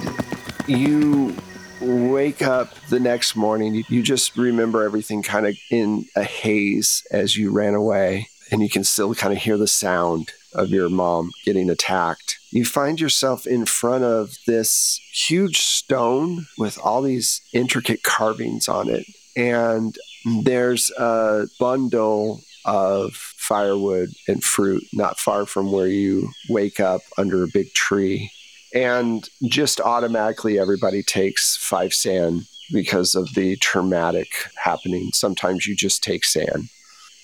you 0.67 1.35
wake 1.81 2.41
up 2.41 2.73
the 2.89 2.99
next 2.99 3.35
morning. 3.35 3.75
You- 3.75 3.83
You 3.89 4.01
just 4.03 4.37
remember 4.37 4.83
everything 4.83 5.21
kind 5.21 5.45
of 5.45 5.57
in 5.69 6.05
a 6.15 6.23
haze 6.23 7.05
as 7.11 7.35
you 7.35 7.51
ran 7.51 7.73
away. 7.75 8.29
And 8.51 8.61
you 8.61 8.69
can 8.69 8.83
still 8.85 9.13
kind 9.13 9.33
of 9.33 9.39
hear 9.43 9.57
the 9.57 9.67
sound 9.67 10.31
of 10.53 10.69
your 10.69 10.89
mom 10.89 11.31
getting 11.45 11.69
attacked. 11.69 12.37
You 12.51 12.65
find 12.65 12.99
yourself 12.99 13.45
in 13.45 13.65
front 13.65 14.03
of 14.03 14.35
this 14.47 14.99
huge 15.13 15.59
stone 15.59 16.47
with 16.57 16.79
all 16.79 17.01
these 17.01 17.41
intricate 17.53 18.03
carvings 18.03 18.67
on 18.67 18.89
it. 18.89 19.05
And 19.35 19.95
there's 20.43 20.91
a 20.97 21.47
bundle 21.59 22.41
of 22.65 23.13
firewood 23.13 24.09
and 24.27 24.43
fruit 24.43 24.83
not 24.93 25.19
far 25.19 25.45
from 25.45 25.71
where 25.71 25.87
you 25.87 26.29
wake 26.49 26.79
up 26.79 27.01
under 27.17 27.43
a 27.43 27.47
big 27.53 27.73
tree. 27.73 28.31
And 28.73 29.27
just 29.43 29.79
automatically, 29.79 30.59
everybody 30.59 31.01
takes 31.01 31.55
five 31.55 31.93
SAN 31.93 32.45
because 32.71 33.15
of 33.15 33.33
the 33.33 33.55
traumatic 33.57 34.27
happening. 34.55 35.09
Sometimes 35.13 35.65
you 35.65 35.75
just 35.75 36.03
take 36.03 36.23
SAN. 36.23 36.69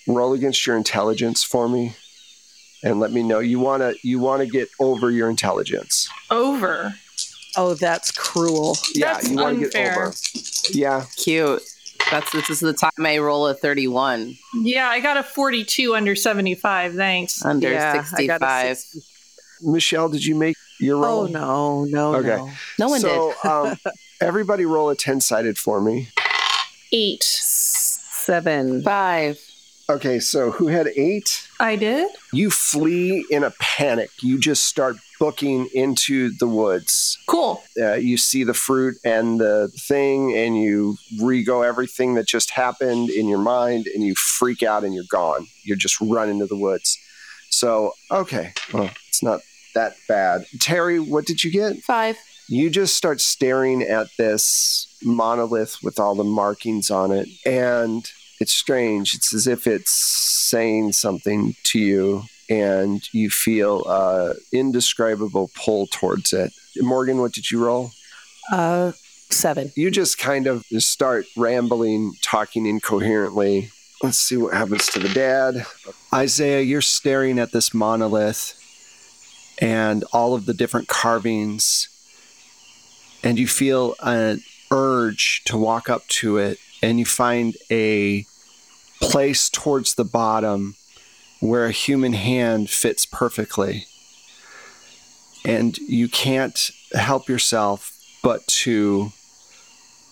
Roll 0.08 0.34
against 0.34 0.66
your 0.66 0.78
intelligence 0.78 1.44
for 1.44 1.68
me, 1.68 1.96
and 2.86 3.00
let 3.00 3.12
me 3.12 3.24
know 3.24 3.40
you 3.40 3.60
want 3.60 3.82
to 3.82 3.96
you 4.08 4.20
want 4.20 4.42
to 4.42 4.46
get 4.48 4.70
over 4.80 5.12
your 5.12 5.30
intelligence. 5.30 6.08
Over. 6.32 6.94
Oh, 7.58 7.74
that's 7.74 8.12
cruel. 8.12 8.78
Yeah, 8.94 9.14
That's 9.14 9.30
you 9.30 9.38
want 9.38 9.60
to 9.60 9.70
get 9.70 9.92
over. 9.92 10.14
Yeah, 10.72 11.06
Cute. 11.18 11.64
That's 12.12 12.32
this 12.32 12.50
is 12.50 12.60
the 12.60 12.74
time 12.74 12.92
I 13.00 13.18
roll 13.18 13.48
a 13.48 13.56
31 13.56 14.38
Yeah, 14.54 14.88
I 14.90 15.00
got 15.00 15.18
a 15.18 15.24
42 15.24 15.96
under 15.96 16.16
75. 16.16 16.94
Thanks. 16.96 17.44
under 17.44 17.72
Yeah, 17.72 18.06
I 18.16 18.26
got 18.28 18.42
a 18.44 18.76
65. 18.76 18.78
60. 18.78 19.00
Michelle, 19.72 20.10
did 20.10 20.24
you 20.24 20.36
make 20.36 20.58
your 20.80 20.98
roll? 20.98 21.22
Oh 21.22 21.28
no, 21.28 21.86
no, 21.86 22.16
Okay. 22.16 22.28
no. 22.28 22.52
No 22.78 22.90
one 22.90 23.00
so, 23.00 23.34
did. 23.42 23.50
um, 23.50 23.78
everybody 24.22 24.66
roll 24.66 24.90
a 24.90 24.96
ten 24.96 25.20
sided 25.22 25.58
for 25.58 25.82
me. 25.82 26.10
Eight. 26.92 27.24
Seven. 27.24 28.84
Five. 28.84 29.40
Okay, 29.90 30.20
so 30.20 30.52
who 30.52 30.68
had 30.68 30.88
eight? 30.96 31.45
I 31.60 31.76
did. 31.76 32.10
You 32.34 32.50
flee 32.50 33.26
in 33.30 33.44
a 33.44 33.52
panic. 33.60 34.10
You 34.22 34.38
just 34.40 34.66
start 34.66 34.98
booking 35.20 35.68
into 35.74 36.32
the 36.38 36.48
woods. 36.48 37.18
Cool. 37.28 37.64
Uh, 37.80 37.94
you 37.94 38.18
see 38.18 38.44
the 38.44 38.54
fruit 38.54 38.96
and 39.06 39.40
the 39.40 39.72
thing, 39.78 40.36
and 40.36 40.60
you 40.62 40.98
rego 41.20 41.66
everything 41.66 42.16
that 42.16 42.28
just 42.28 42.52
happened 42.52 43.10
in 43.10 43.28
your 43.28 43.40
mind, 43.40 43.88
and 43.88 44.04
you 44.04 44.16
freak 44.16 44.64
out 44.64 44.84
and 44.84 44.94
you're 44.94 45.06
gone. 45.10 45.48
You're 45.64 45.78
just 45.78 46.00
run 46.02 46.30
into 46.30 46.46
the 46.46 46.58
woods. 46.58 46.98
So, 47.50 47.94
okay, 48.12 48.54
well, 48.74 48.90
it's 49.08 49.24
not 49.24 49.40
that 49.76 49.96
bad. 50.08 50.46
Terry, 50.60 51.00
what 51.00 51.26
did 51.26 51.44
you 51.44 51.52
get? 51.52 51.78
Five. 51.84 52.18
you 52.48 52.70
just 52.70 52.96
start 52.96 53.22
staring 53.22 53.82
at 53.82 54.08
this 54.18 54.88
monolith 55.04 55.78
with 55.82 56.00
all 56.00 56.16
the 56.16 56.24
markings 56.24 56.92
on 56.92 57.12
it 57.12 57.28
and 57.46 58.12
it's 58.40 58.54
strange. 58.54 59.14
It's 59.14 59.34
as 59.34 59.48
if 59.48 59.68
it's 59.68 59.92
saying 59.92 60.94
something 60.94 61.56
to 61.64 61.80
you 61.80 62.24
and 62.50 63.02
you 63.14 63.30
feel 63.30 63.84
a 63.86 64.36
indescribable 64.52 65.50
pull 65.56 65.88
towards 65.88 66.34
it. 66.34 66.54
Morgan 66.78 67.20
what 67.20 67.32
did 67.32 67.50
you 67.50 67.64
roll? 67.64 67.92
Uh, 68.52 68.92
seven. 69.30 69.72
you 69.76 69.90
just 69.90 70.20
kind 70.20 70.46
of 70.46 70.64
start 70.78 71.26
rambling 71.36 72.14
talking 72.22 72.66
incoherently. 72.66 73.72
Let's 74.04 74.20
see 74.20 74.38
what 74.38 74.54
happens 74.54 74.88
to 74.88 75.00
the 75.00 75.10
dad. 75.10 75.66
Isaiah 76.14 76.62
you're 76.62 76.82
staring 76.82 77.40
at 77.40 77.52
this 77.52 77.74
monolith 77.74 78.62
and 79.60 80.04
all 80.14 80.36
of 80.36 80.46
the 80.46 80.54
different 80.54 80.88
carvings 80.88 81.88
and 83.24 83.40
you 83.40 83.48
feel 83.48 83.96
an 84.04 84.42
urge 84.72 85.44
to 85.46 85.58
walk 85.58 85.90
up 85.90 86.06
to 86.08 86.38
it 86.38 86.60
and 86.86 87.00
you 87.00 87.06
find 87.06 87.58
a 87.72 88.26
place 89.02 89.50
towards 89.50 89.96
the 89.96 90.06
bottom 90.06 90.76
where 91.40 91.66
a 91.66 91.72
human 91.72 92.14
hand 92.14 92.70
fits 92.70 93.06
perfectly. 93.06 93.86
And 95.44 95.78
you 95.80 96.08
can't 96.08 96.72
help 96.94 97.28
yourself 97.28 97.92
but 98.24 98.46
to 98.48 99.12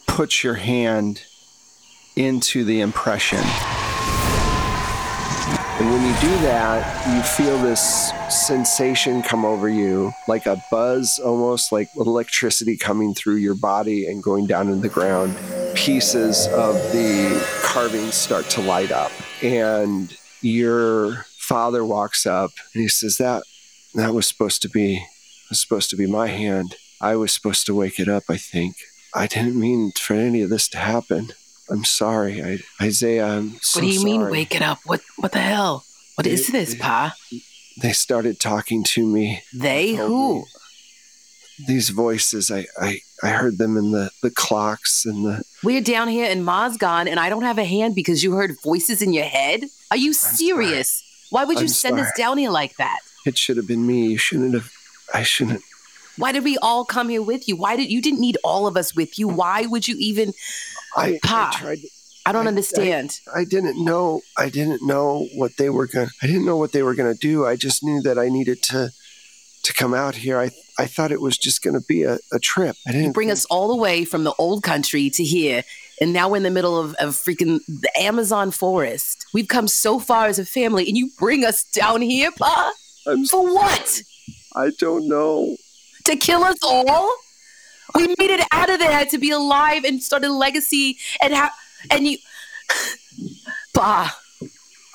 put 0.07 0.43
your 0.43 0.55
hand 0.55 1.23
into 2.15 2.63
the 2.63 2.81
impression. 2.81 3.43
And 5.83 5.91
when 5.91 6.01
you 6.01 6.21
do 6.21 6.41
that, 6.43 7.13
you 7.13 7.21
feel 7.21 7.57
this 7.57 8.13
sensation 8.29 9.21
come 9.21 9.43
over 9.43 9.67
you, 9.67 10.13
like 10.29 10.45
a 10.45 10.63
buzz, 10.71 11.19
almost 11.19 11.73
like 11.73 11.89
electricity 11.97 12.77
coming 12.77 13.13
through 13.13 13.35
your 13.35 13.55
body 13.55 14.07
and 14.07 14.23
going 14.23 14.47
down 14.47 14.69
in 14.69 14.79
the 14.79 14.87
ground. 14.87 15.35
Pieces 15.75 16.47
of 16.47 16.75
the 16.93 17.45
carvings 17.63 18.15
start 18.15 18.45
to 18.51 18.61
light 18.61 18.93
up, 18.93 19.11
and 19.41 20.17
your 20.39 21.25
father 21.37 21.83
walks 21.83 22.25
up 22.25 22.51
and 22.73 22.81
he 22.81 22.87
says, 22.87 23.17
"That 23.17 23.43
that 23.93 24.13
was 24.13 24.25
supposed 24.25 24.61
to 24.61 24.69
be 24.69 25.05
was 25.49 25.59
supposed 25.59 25.89
to 25.89 25.97
be 25.97 26.07
my 26.07 26.27
hand. 26.27 26.75
I 27.01 27.17
was 27.17 27.33
supposed 27.33 27.65
to 27.65 27.75
wake 27.75 27.99
it 27.99 28.07
up. 28.07 28.23
I 28.29 28.37
think 28.37 28.77
I 29.13 29.27
didn't 29.27 29.59
mean 29.59 29.91
for 29.99 30.13
any 30.13 30.43
of 30.43 30.49
this 30.49 30.69
to 30.69 30.77
happen." 30.77 31.33
I'm 31.73 31.83
sorry, 31.83 32.43
I, 32.43 32.59
Isaiah. 32.79 33.25
I'm 33.25 33.57
so 33.61 33.79
what 33.79 33.81
do 33.81 33.91
you 33.91 33.99
sorry. 33.99 34.11
mean, 34.11 34.29
wake 34.29 34.55
it 34.55 34.61
up? 34.61 34.79
What 34.85 35.01
What 35.17 35.31
the 35.31 35.39
hell? 35.39 35.83
What 36.13 36.27
is 36.27 36.47
this, 36.47 36.75
Pa? 36.75 37.15
They 37.81 37.93
started 37.93 38.39
talking 38.39 38.83
to 38.83 39.03
me. 39.03 39.41
They? 39.51 39.95
Who? 39.95 40.35
me. 40.35 40.45
These 41.65 41.89
voices, 41.89 42.51
I, 42.51 42.67
I, 42.79 42.99
I 43.23 43.29
heard 43.29 43.57
them 43.57 43.77
in 43.77 43.91
the, 43.91 44.11
the 44.21 44.29
clocks 44.29 45.03
and 45.05 45.25
the. 45.25 45.43
We're 45.63 45.81
down 45.81 46.09
here 46.09 46.29
in 46.29 46.43
Ma's 46.43 46.77
gone, 46.77 47.07
and 47.07 47.19
I 47.19 47.29
don't 47.29 47.41
have 47.41 47.57
a 47.57 47.65
hand 47.65 47.95
because 47.95 48.23
you 48.23 48.33
heard 48.33 48.55
voices 48.61 49.01
in 49.01 49.11
your 49.11 49.25
head? 49.25 49.63
Are 49.89 49.97
you 49.97 50.13
serious? 50.13 51.03
Why 51.31 51.43
would 51.43 51.57
you 51.57 51.63
I'm 51.63 51.69
send 51.69 51.99
us 51.99 52.11
down 52.15 52.37
here 52.37 52.51
like 52.51 52.75
that? 52.77 52.99
It 53.25 53.39
should 53.39 53.57
have 53.57 53.67
been 53.67 53.87
me. 53.87 54.11
You 54.11 54.17
shouldn't 54.19 54.53
have. 54.53 54.71
I 55.11 55.23
shouldn't. 55.23 55.63
Why 56.17 56.31
did 56.31 56.43
we 56.43 56.57
all 56.59 56.85
come 56.85 57.09
here 57.09 57.23
with 57.23 57.47
you? 57.47 57.55
Why 57.55 57.75
did 57.75 57.91
you 57.91 58.01
didn't 58.01 58.19
need 58.19 58.37
all 58.43 58.67
of 58.67 58.77
us 58.77 58.95
with 58.95 59.17
you? 59.17 59.27
Why 59.27 59.65
would 59.65 59.87
you 59.87 59.95
even? 59.97 60.33
I, 60.95 61.19
Pa. 61.23 61.51
I 61.53 61.59
tried. 61.59 61.77
I 62.25 62.31
don't 62.31 62.45
I- 62.45 62.49
understand. 62.49 63.19
I 63.35 63.43
didn't 63.43 63.83
know. 63.83 64.21
I 64.37 64.49
didn't 64.49 64.85
know 64.85 65.27
what 65.35 65.57
they 65.57 65.69
were 65.69 65.87
going. 65.87 66.09
I 66.21 66.27
didn't 66.27 66.45
know 66.45 66.57
what 66.57 66.71
they 66.71 66.83
were 66.83 66.95
going 66.95 67.13
to 67.13 67.19
do. 67.19 67.45
I 67.45 67.55
just 67.55 67.83
knew 67.83 68.01
that 68.03 68.17
I 68.17 68.29
needed 68.29 68.61
to, 68.63 68.91
to 69.63 69.73
come 69.73 69.93
out 69.93 70.15
here. 70.15 70.39
I, 70.39 70.51
I 70.79 70.85
thought 70.87 71.11
it 71.11 71.21
was 71.21 71.37
just 71.37 71.61
going 71.61 71.73
to 71.73 71.85
be 71.87 72.03
a, 72.03 72.17
a 72.31 72.39
trip. 72.39 72.75
I 72.87 72.91
didn't 72.91 73.07
you 73.07 73.13
bring 73.13 73.27
think- 73.27 73.37
us 73.37 73.45
all 73.45 73.67
the 73.67 73.75
way 73.75 74.05
from 74.05 74.23
the 74.23 74.33
old 74.39 74.63
country 74.63 75.09
to 75.11 75.23
here, 75.23 75.63
and 75.99 76.13
now 76.13 76.29
we're 76.29 76.37
in 76.37 76.43
the 76.43 76.49
middle 76.51 76.79
of, 76.79 76.93
of 76.95 77.09
freaking 77.15 77.59
the 77.67 77.89
Amazon 77.99 78.51
forest. 78.51 79.25
We've 79.33 79.47
come 79.47 79.67
so 79.67 79.99
far 79.99 80.27
as 80.27 80.39
a 80.39 80.45
family, 80.45 80.87
and 80.87 80.97
you 80.97 81.09
bring 81.19 81.43
us 81.43 81.63
down 81.65 82.01
here, 82.01 82.31
Pa? 82.31 82.71
I'm, 83.05 83.25
For 83.25 83.53
what? 83.53 84.01
I 84.55 84.71
don't 84.79 85.07
know. 85.09 85.57
To 86.05 86.15
kill 86.15 86.43
us 86.43 86.57
all? 86.63 87.11
We 87.95 88.07
made 88.07 88.31
it 88.31 88.47
out 88.51 88.69
of 88.69 88.79
there 88.79 89.05
to 89.05 89.17
be 89.17 89.31
alive 89.31 89.83
and 89.83 90.01
start 90.01 90.23
a 90.23 90.31
legacy 90.31 90.97
and 91.21 91.33
have 91.33 91.51
and 91.91 92.07
you 92.07 92.17
bah 93.73 94.11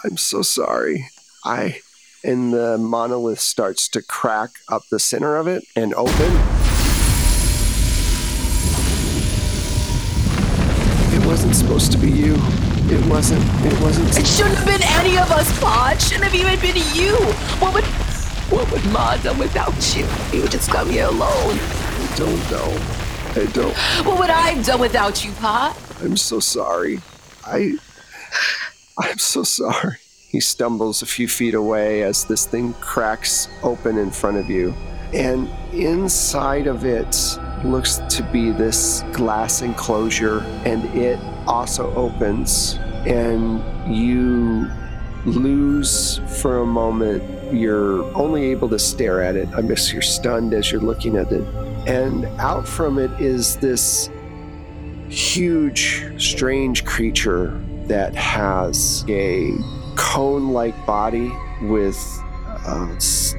I'm 0.05 0.17
so 0.17 0.43
sorry. 0.43 1.09
I 1.45 1.81
and 2.23 2.53
the 2.53 2.79
monolith 2.79 3.41
starts 3.41 3.89
to 3.91 4.03
crack 4.03 4.51
up 4.69 4.83
the 4.91 4.99
center 4.99 5.37
of 5.37 5.49
it 5.49 5.65
and 5.75 5.93
open. 5.95 6.33
It 11.13 11.27
wasn't 11.27 11.57
supposed 11.57 11.91
to 11.93 11.99
be 11.99 12.11
you. 12.11 12.35
It 12.91 13.05
wasn't. 13.07 13.45
It 13.67 13.81
wasn't. 13.81 14.17
It 14.17 14.27
shouldn't 14.27 14.57
have 14.57 14.67
been 14.67 14.83
any 14.83 15.19
of 15.19 15.31
us, 15.31 15.59
Pa. 15.61 15.93
It 15.95 16.01
shouldn't 16.01 16.25
have 16.25 16.35
even 16.35 16.59
been 16.61 16.77
you. 16.95 17.17
What 17.61 17.75
would 17.75 17.85
what 18.51 18.71
would 18.71 18.85
Ma 18.93 19.17
done 19.17 19.39
without 19.39 19.97
you? 19.97 20.07
You 20.33 20.43
would 20.43 20.53
just 20.53 20.71
come 20.71 20.89
here 20.91 21.07
alone. 21.07 21.59
I 22.19 22.21
don't 22.21 22.51
know. 22.51 23.41
I 23.41 23.47
don't. 23.53 23.77
What 24.05 24.19
would 24.19 24.29
I 24.29 24.51
have 24.51 24.67
done 24.67 24.81
without 24.81 25.25
you, 25.25 25.31
Pa? 25.35 25.73
I'm 26.03 26.17
so 26.17 26.41
sorry. 26.41 26.99
I. 27.47 27.79
I'm 28.99 29.19
so 29.19 29.45
sorry. 29.45 29.99
He 30.29 30.41
stumbles 30.41 31.01
a 31.01 31.07
few 31.07 31.29
feet 31.29 31.55
away 31.55 32.03
as 32.03 32.25
this 32.25 32.45
thing 32.45 32.73
cracks 32.81 33.47
open 33.63 33.99
in 33.99 34.11
front 34.11 34.37
of 34.37 34.51
you. 34.51 34.75
And 35.15 35.49
inside 35.73 36.67
of 36.67 36.85
it 36.85 37.39
looks 37.63 37.99
to 38.09 38.25
be 38.33 38.51
this 38.51 39.05
glass 39.13 39.63
enclosure, 39.63 40.41
and 40.65 40.85
it 40.97 41.21
also 41.47 41.95
opens. 41.95 42.81
And 43.07 43.63
you 43.95 44.69
lose 45.25 46.21
for 46.43 46.63
a 46.63 46.67
moment. 46.67 47.23
You're 47.55 48.03
only 48.17 48.51
able 48.51 48.69
to 48.71 48.79
stare 48.81 49.23
at 49.23 49.37
it. 49.37 49.49
I 49.55 49.63
guess 49.63 49.93
you're 49.93 50.03
stunned 50.03 50.53
as 50.53 50.73
you're 50.73 50.81
looking 50.81 51.17
at 51.17 51.31
it. 51.31 51.68
And 51.89 52.27
out 52.39 52.69
from 52.69 52.99
it 52.99 53.11
is 53.19 53.57
this 53.57 54.11
huge, 55.09 56.05
strange 56.21 56.85
creature 56.85 57.59
that 57.87 58.15
has 58.15 59.07
a 59.09 59.55
cone 59.97 60.51
like 60.51 60.75
body 60.85 61.33
with 61.63 61.97
uh, 62.47 62.95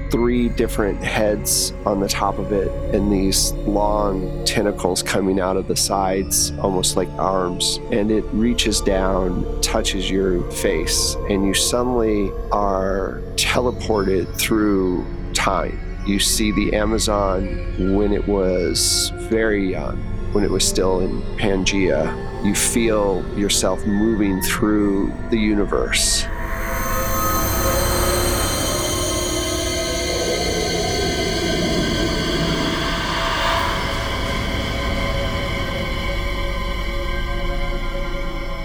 three 0.09 0.49
different 0.49 1.03
heads 1.03 1.73
on 1.85 1.99
the 1.99 2.07
top 2.07 2.39
of 2.39 2.51
it 2.51 2.69
and 2.95 3.11
these 3.11 3.51
long 3.51 4.43
tentacles 4.45 5.03
coming 5.03 5.39
out 5.39 5.55
of 5.55 5.67
the 5.67 5.75
sides, 5.75 6.51
almost 6.57 6.95
like 6.95 7.09
arms. 7.19 7.79
And 7.91 8.09
it 8.09 8.23
reaches 8.31 8.81
down, 8.81 9.61
touches 9.61 10.09
your 10.09 10.41
face, 10.53 11.13
and 11.29 11.45
you 11.45 11.53
suddenly 11.53 12.31
are 12.51 13.21
teleported 13.35 14.35
through 14.39 15.05
time. 15.35 15.88
You 16.05 16.19
see 16.19 16.51
the 16.51 16.73
Amazon 16.73 17.95
when 17.95 18.13
it 18.13 18.27
was 18.27 19.11
very 19.29 19.69
young 19.69 19.97
when 20.31 20.43
it 20.43 20.51
was 20.51 20.67
still 20.67 20.99
in 20.99 21.21
Pangea, 21.37 22.45
you 22.45 22.53
feel 22.53 23.25
yourself 23.35 23.83
moving 23.85 24.41
through 24.41 25.11
the 25.31 25.37
universe. 25.37 26.23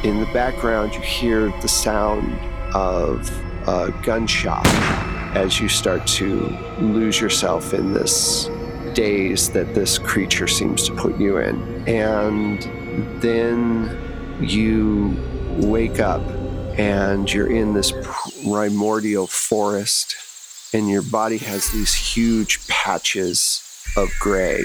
In 0.05 0.21
the 0.21 0.29
background, 0.35 0.93
you 0.95 1.01
hear 1.01 1.49
the 1.63 1.69
sound 1.69 2.39
of 2.75 3.31
a 3.67 3.91
gunshot 4.03 4.67
as 5.35 5.61
you 5.61 5.69
start 5.69 6.07
to 6.07 6.57
lose 6.79 7.21
yourself 7.21 7.75
in 7.75 7.93
this 7.93 8.49
daze 8.95 9.51
that 9.51 9.75
this 9.75 9.99
creature 9.99 10.47
seems 10.47 10.87
to 10.87 10.95
put 10.95 11.19
you 11.19 11.39
in. 11.39 11.89
And 11.89 12.63
then 13.21 14.01
you 14.41 15.17
wake 15.59 16.01
up 16.01 16.23
and 16.79 17.33
you're 17.33 17.51
in 17.51 17.75
this 17.75 17.93
primordial 18.45 19.27
forest, 19.29 20.17
and 20.73 20.89
your 20.89 21.03
body 21.03 21.39
has 21.39 21.71
these 21.71 21.95
huge 21.95 22.67
patches 22.67 23.63
of 23.97 24.11
gray 24.19 24.65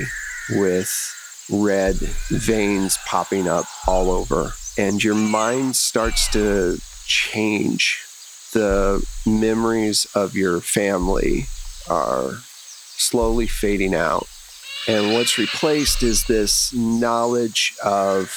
with 0.51 0.91
red 1.51 1.95
veins 1.95 2.97
popping 3.05 3.47
up 3.47 3.65
all 3.87 4.09
over. 4.09 4.53
And 4.77 5.03
your 5.03 5.13
mind 5.13 5.75
starts 5.75 6.27
to 6.29 6.79
change. 7.05 8.03
The 8.53 9.05
memories 9.25 10.07
of 10.15 10.35
your 10.35 10.59
family 10.61 11.45
are 11.89 12.33
slowly 12.97 13.47
fading 13.47 13.93
out. 13.93 14.27
And 14.87 15.13
what's 15.13 15.37
replaced 15.37 16.03
is 16.03 16.25
this 16.25 16.73
knowledge 16.73 17.75
of 17.83 18.35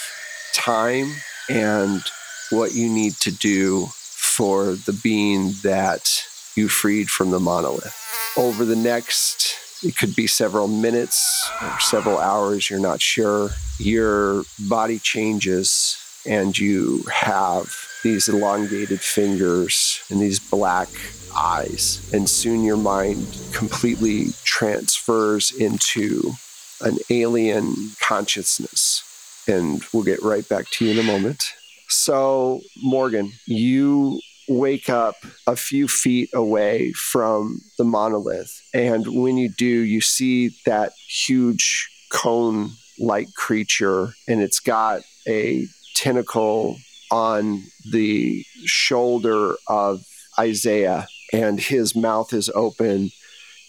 time 0.53 1.15
and 1.49 2.03
what 2.51 2.75
you 2.75 2.89
need 2.89 3.15
to 3.21 3.31
do 3.31 3.87
for 3.97 4.75
the 4.75 4.99
being 5.03 5.53
that 5.63 6.25
you 6.55 6.69
freed 6.69 7.09
from 7.09 7.31
the 7.31 7.41
monolith. 7.41 7.97
Over 8.37 8.65
the 8.65 8.77
next, 8.77 9.57
it 9.83 9.97
could 9.97 10.15
be 10.15 10.27
several 10.27 10.69
minutes 10.69 11.51
or 11.61 11.81
several 11.81 12.19
hours, 12.19 12.69
you're 12.69 12.79
not 12.79 13.01
sure, 13.01 13.51
your 13.79 14.45
body 14.69 14.99
changes 14.99 15.99
and 16.27 16.59
you 16.59 17.05
have 17.13 17.75
these 18.03 18.29
elongated 18.29 19.01
fingers 19.01 20.01
and 20.11 20.21
these 20.21 20.39
black 20.39 20.89
eyes. 21.37 22.09
And 22.13 22.29
soon 22.29 22.65
your 22.65 22.77
mind 22.77 23.27
completely 23.53 24.27
transfers 24.45 25.53
into 25.53 26.33
an 26.81 26.99
alien 27.11 27.75
consciousness. 28.01 29.05
And 29.49 29.83
we'll 29.93 30.05
get 30.05 30.23
right 30.23 30.49
back 30.49 30.69
to 30.71 30.85
you 30.85 30.93
in 30.93 30.99
a 30.99 31.03
moment. 31.03 31.53
So, 31.89 32.61
Morgan, 32.83 33.33
you 33.47 34.21
wake 34.49 34.89
up 34.89 35.17
a 35.47 35.57
few 35.57 35.89
feet 35.89 36.31
away 36.33 36.93
from 36.93 37.61
the 37.79 37.85
monolith. 37.85 38.63
And 38.75 39.23
when 39.23 39.37
you 39.37 39.49
do, 39.49 39.67
you 39.67 40.01
see 40.01 40.51
that 40.67 40.93
huge 41.09 41.89
cone 42.11 42.73
like 42.99 43.33
creature, 43.35 44.15
and 44.29 44.41
it's 44.41 44.61
got 44.61 45.03
a 45.27 45.67
tentacle 45.95 46.79
on 47.11 47.65
the 47.91 48.45
shoulder 48.65 49.55
of 49.67 50.05
Isaiah, 50.39 51.09
and 51.33 51.61
his 51.61 51.95
mouth 51.95 52.33
is 52.33 52.51
open 52.55 53.11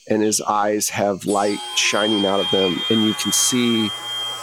and 0.10 0.22
his 0.22 0.42
eyes 0.42 0.90
have 0.90 1.26
light 1.26 1.60
shining 1.76 2.26
out 2.26 2.42
of 2.42 2.52
them, 2.52 2.82
and 2.90 3.04
you 3.04 3.14
can 3.14 3.32
see 3.32 3.90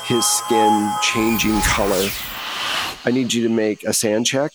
his 0.04 0.24
skin 0.24 0.90
changing 1.02 1.60
color. 1.60 2.08
I 3.04 3.10
need 3.10 3.34
you 3.34 3.42
to 3.42 3.50
make 3.50 3.84
a 3.84 3.92
SAN 3.92 4.24
check. 4.24 4.52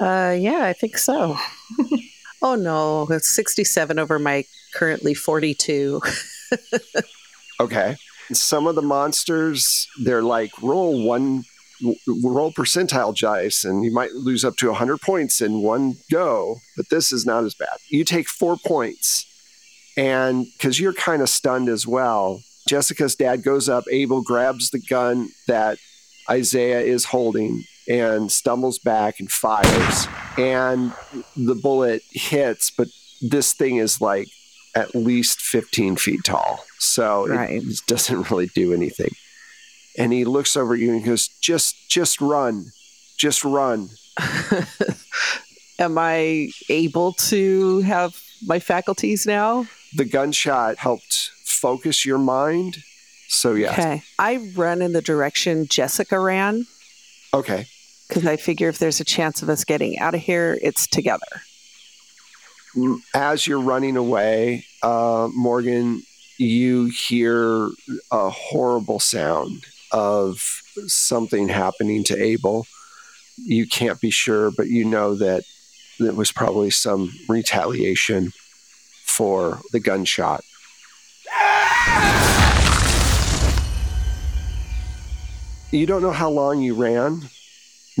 Uh, 0.00 0.36
yeah, 0.36 0.64
I 0.64 0.72
think 0.72 0.98
so. 0.98 1.36
oh 2.42 2.56
no, 2.56 3.06
it's 3.10 3.28
67 3.28 3.98
over 3.98 4.18
my 4.18 4.44
currently 4.74 5.14
42. 5.14 6.00
Okay. 7.60 7.96
Some 8.32 8.66
of 8.66 8.74
the 8.74 8.82
monsters, 8.82 9.86
they're 10.02 10.22
like 10.22 10.50
roll 10.62 11.04
one, 11.04 11.44
roll 12.06 12.52
percentile 12.52 13.16
dice, 13.16 13.64
and 13.64 13.84
you 13.84 13.92
might 13.92 14.12
lose 14.12 14.44
up 14.44 14.56
to 14.56 14.68
100 14.68 15.00
points 15.00 15.40
in 15.40 15.62
one 15.62 15.96
go, 16.10 16.56
but 16.76 16.88
this 16.90 17.12
is 17.12 17.24
not 17.26 17.44
as 17.44 17.54
bad. 17.54 17.78
You 17.88 18.04
take 18.04 18.28
four 18.28 18.56
points, 18.56 19.26
and 19.96 20.46
because 20.56 20.78
you're 20.80 20.92
kind 20.92 21.22
of 21.22 21.28
stunned 21.28 21.68
as 21.68 21.86
well, 21.86 22.40
Jessica's 22.68 23.14
dad 23.16 23.42
goes 23.42 23.68
up, 23.68 23.84
Abel 23.90 24.22
grabs 24.22 24.70
the 24.70 24.78
gun 24.80 25.30
that 25.48 25.78
Isaiah 26.28 26.80
is 26.80 27.06
holding 27.06 27.64
and 27.88 28.30
stumbles 28.30 28.78
back 28.78 29.18
and 29.18 29.30
fires. 29.30 30.06
And 30.38 30.92
the 31.36 31.56
bullet 31.56 32.02
hits, 32.10 32.70
but 32.70 32.86
this 33.20 33.52
thing 33.52 33.76
is 33.76 34.00
like 34.00 34.28
at 34.76 34.94
least 34.94 35.40
15 35.40 35.96
feet 35.96 36.20
tall. 36.24 36.64
So 36.78 37.26
Right. 37.26 37.50
it 37.62 37.80
doesn't 37.88 38.30
really 38.30 38.46
do 38.54 38.72
anything. 38.72 39.10
And 39.98 40.12
he 40.12 40.24
looks 40.24 40.56
over 40.56 40.74
at 40.74 40.80
you 40.80 40.92
and 40.92 41.04
goes, 41.04 41.28
just 41.40 41.88
just 41.90 42.20
run. 42.20 42.66
Just 43.16 43.44
run. 43.44 43.90
Am 45.78 45.96
I 45.98 46.50
able 46.68 47.12
to 47.14 47.80
have 47.80 48.14
my 48.46 48.58
faculties 48.58 49.26
now? 49.26 49.66
The 49.96 50.04
gunshot 50.04 50.76
helped 50.76 51.30
focus 51.44 52.04
your 52.04 52.18
mind. 52.18 52.78
So 53.28 53.54
yes. 53.54 53.78
Okay. 53.78 54.02
I 54.18 54.52
run 54.54 54.82
in 54.82 54.92
the 54.92 55.02
direction 55.02 55.66
Jessica 55.68 56.18
ran 56.18 56.66
Okay. 57.32 57.66
because 58.08 58.26
I 58.26 58.36
figure 58.36 58.68
if 58.68 58.78
there's 58.78 59.00
a 59.00 59.04
chance 59.04 59.42
of 59.42 59.48
us 59.48 59.64
getting 59.64 59.98
out 59.98 60.14
of 60.14 60.20
here, 60.20 60.58
it's 60.62 60.86
together. 60.86 61.42
as 63.14 63.46
you're 63.46 63.60
running 63.60 63.96
away, 63.96 64.64
uh, 64.82 65.28
Morgan, 65.34 66.02
you 66.38 66.86
hear 66.86 67.68
a 68.10 68.30
horrible 68.30 68.98
sound 69.00 69.64
of 69.92 70.62
something 70.86 71.48
happening 71.48 72.04
to 72.04 72.22
Abel. 72.22 72.66
You 73.36 73.66
can't 73.66 74.00
be 74.00 74.10
sure, 74.10 74.50
but 74.50 74.68
you 74.68 74.84
know 74.84 75.14
that 75.16 75.44
it 75.98 76.14
was 76.16 76.32
probably 76.32 76.70
some 76.70 77.12
retaliation 77.28 78.32
for 79.04 79.60
the 79.72 79.80
gunshot. 79.80 80.44
You 85.70 85.86
don't 85.86 86.02
know 86.02 86.10
how 86.10 86.30
long 86.30 86.60
you 86.60 86.74
ran, 86.74 87.28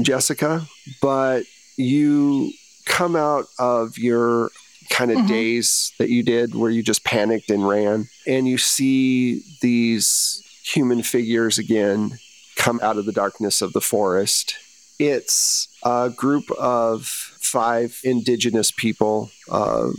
Jessica, 0.00 0.66
but 1.00 1.44
you 1.76 2.52
come 2.84 3.14
out 3.14 3.46
of 3.58 3.96
your 3.96 4.50
kind 4.88 5.12
of 5.12 5.18
Mhm. 5.18 5.28
daze 5.28 5.92
that 5.98 6.10
you 6.10 6.24
did 6.24 6.54
where 6.54 6.70
you 6.70 6.82
just 6.82 7.04
panicked 7.04 7.48
and 7.48 7.66
ran 7.66 8.08
and 8.26 8.48
you 8.48 8.58
see 8.58 9.44
these 9.60 10.42
human 10.74 11.02
figures 11.02 11.58
again 11.58 12.18
come 12.56 12.80
out 12.82 12.98
of 12.98 13.06
the 13.06 13.12
darkness 13.12 13.62
of 13.62 13.72
the 13.72 13.80
forest. 13.80 14.54
It's 14.98 15.68
a 15.82 16.10
group 16.14 16.50
of 16.52 17.06
five 17.06 17.98
indigenous 18.04 18.70
people 18.70 19.30
uh, 19.50 19.90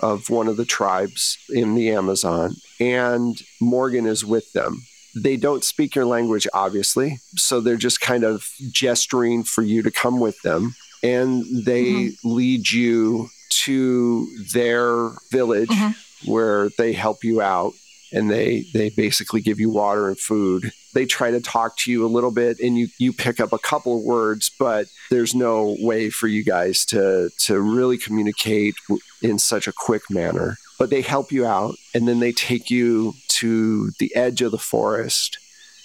of 0.00 0.28
one 0.30 0.48
of 0.48 0.56
the 0.56 0.64
tribes 0.64 1.38
in 1.48 1.74
the 1.74 1.90
amazon 1.92 2.56
and 2.80 3.40
morgan 3.60 4.04
is 4.06 4.24
with 4.24 4.52
them. 4.52 4.82
They 5.14 5.36
don't 5.36 5.62
speak 5.62 5.94
your 5.94 6.06
language 6.06 6.46
obviously 6.52 7.20
so 7.36 7.60
they're 7.60 7.76
just 7.76 8.00
kind 8.00 8.24
of 8.24 8.48
gesturing 8.72 9.44
for 9.44 9.62
you 9.62 9.80
to 9.82 9.90
come 9.92 10.18
with 10.18 10.40
them 10.42 10.74
and 11.04 11.44
they 11.64 12.12
lead 12.24 12.70
you 12.70 13.28
to 13.64 14.26
their 14.52 15.10
village 15.30 15.68
Mhm. 15.70 15.94
where 16.24 16.70
they 16.78 16.92
help 16.92 17.22
you 17.22 17.40
out 17.40 17.74
and 18.12 18.30
they 18.30 18.64
they 18.72 18.90
basically 18.90 19.40
give 19.40 19.58
you 19.60 19.70
water 19.70 20.08
and 20.08 20.18
food 20.18 20.70
they 20.94 21.06
try 21.06 21.30
to 21.30 21.40
talk 21.40 21.76
to 21.78 21.90
you 21.90 22.04
a 22.04 22.08
little 22.08 22.30
bit 22.30 22.60
and 22.60 22.76
you 22.78 22.88
you 22.98 23.12
pick 23.12 23.40
up 23.40 23.52
a 23.52 23.58
couple 23.58 23.96
of 23.96 24.02
words 24.02 24.50
but 24.58 24.86
there's 25.10 25.34
no 25.34 25.76
way 25.80 26.10
for 26.10 26.26
you 26.28 26.44
guys 26.44 26.84
to 26.84 27.30
to 27.38 27.60
really 27.60 27.96
communicate 27.96 28.74
in 29.22 29.38
such 29.38 29.66
a 29.66 29.72
quick 29.72 30.02
manner 30.10 30.56
but 30.78 30.90
they 30.90 31.00
help 31.02 31.32
you 31.32 31.46
out 31.46 31.74
and 31.94 32.06
then 32.06 32.20
they 32.20 32.32
take 32.32 32.70
you 32.70 33.14
to 33.28 33.90
the 33.98 34.14
edge 34.14 34.42
of 34.42 34.50
the 34.52 34.58
forest 34.58 35.38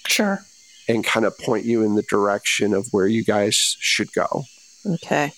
Sure. 0.07 0.41
and 0.87 1.03
kind 1.03 1.25
of 1.25 1.37
point 1.39 1.65
you 1.65 1.83
in 1.83 1.95
the 1.95 2.03
direction 2.03 2.73
of 2.73 2.87
where 2.91 3.07
you 3.07 3.23
guys 3.23 3.55
should 3.79 4.11
go 4.13 4.43
Okay. 4.85 5.33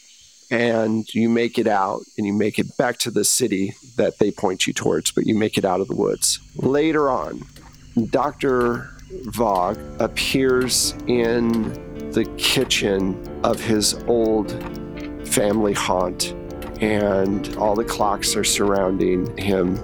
And 0.52 1.14
you 1.14 1.30
make 1.30 1.58
it 1.58 1.68
out 1.68 2.02
and 2.18 2.26
you 2.26 2.34
make 2.34 2.58
it 2.60 2.76
back 2.78 2.98
to 3.00 3.12
the 3.12 3.24
city 3.24 3.74
that 3.98 4.20
they 4.20 4.32
point 4.32 4.66
you 4.66 4.74
towards, 4.74 5.12
but 5.12 5.26
you 5.26 5.36
make 5.36 5.58
it 5.58 5.66
out 5.66 5.82
of 5.82 5.88
the 5.88 5.96
woods. 5.96 6.40
Later 6.56 7.10
on, 7.10 7.44
Dr. 8.10 8.90
Vogue 9.26 9.80
appears 10.00 10.94
in 11.08 11.74
the 12.12 12.26
kitchen 12.38 13.18
of 13.44 13.62
his 13.62 13.96
old 14.08 14.52
family 15.28 15.74
haunt, 15.74 16.34
and 16.82 17.56
all 17.58 17.76
the 17.76 17.84
clocks 17.84 18.36
are 18.36 18.44
surrounding 18.44 19.36
him. 19.38 19.80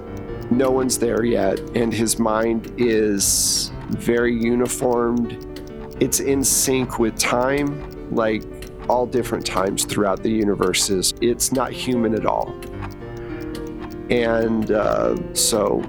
No 0.50 0.72
one's 0.72 0.98
there 0.98 1.24
yet, 1.24 1.60
and 1.76 1.94
his 1.94 2.20
mind 2.20 2.74
is 2.78 3.72
very 3.90 4.34
uniformed. 4.34 5.34
It's 6.00 6.20
in 6.20 6.44
sync 6.44 7.00
with 7.00 7.18
time, 7.18 8.12
like 8.12 8.44
all 8.88 9.06
different 9.06 9.46
times 9.46 9.86
throughout 9.86 10.22
the 10.24 10.30
universes. 10.30 11.14
It's 11.22 11.52
not 11.52 11.72
human 11.72 12.14
at 12.14 12.26
all. 12.26 12.54
And 14.10 14.72
uh, 14.72 15.34
so 15.34 15.84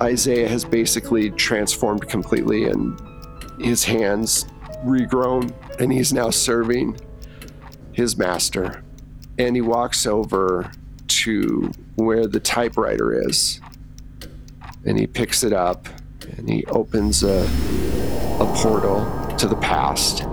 Isaiah 0.00 0.48
has 0.48 0.64
basically 0.64 1.30
transformed 1.30 2.08
completely, 2.08 2.64
and 2.64 3.00
his 3.58 3.84
hands 3.84 4.46
regrown, 4.84 5.52
and 5.80 5.92
he's 5.92 6.12
now 6.12 6.30
serving 6.30 7.00
his 7.92 8.16
master. 8.16 8.84
And 9.38 9.56
he 9.56 9.62
walks 9.62 10.06
over 10.06 10.70
to 11.08 11.70
where 11.96 12.26
the 12.26 12.40
typewriter 12.40 13.28
is, 13.28 13.60
and 14.84 14.98
he 14.98 15.06
picks 15.06 15.42
it 15.42 15.52
up, 15.52 15.88
and 16.36 16.48
he 16.48 16.64
opens 16.66 17.22
a, 17.22 17.48
a 18.40 18.52
portal 18.54 19.04
to 19.38 19.48
the 19.48 19.56
past 19.56 20.24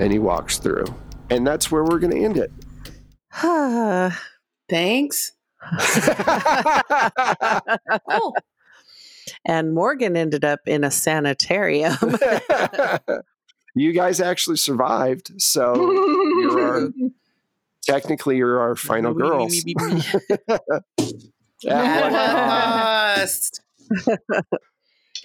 and 0.00 0.12
he 0.12 0.18
walks 0.18 0.58
through. 0.58 0.86
And 1.28 1.46
that's 1.46 1.70
where 1.70 1.84
we're 1.84 2.00
going 2.00 2.12
to 2.12 2.24
end 2.24 2.36
it. 2.38 2.50
Thanks. 4.68 5.32
Cool. 8.10 8.34
and 9.44 9.74
Morgan 9.74 10.16
ended 10.16 10.44
up 10.44 10.60
in 10.66 10.82
a 10.82 10.90
sanitarium. 10.90 11.96
you 13.74 13.92
guys 13.92 14.20
actually 14.20 14.56
survived, 14.56 15.30
so 15.40 15.74
you're 16.40 16.60
our, 16.60 16.88
technically 17.82 18.38
you're 18.38 18.58
our 18.58 18.74
final 18.74 19.14
girls. 19.14 19.54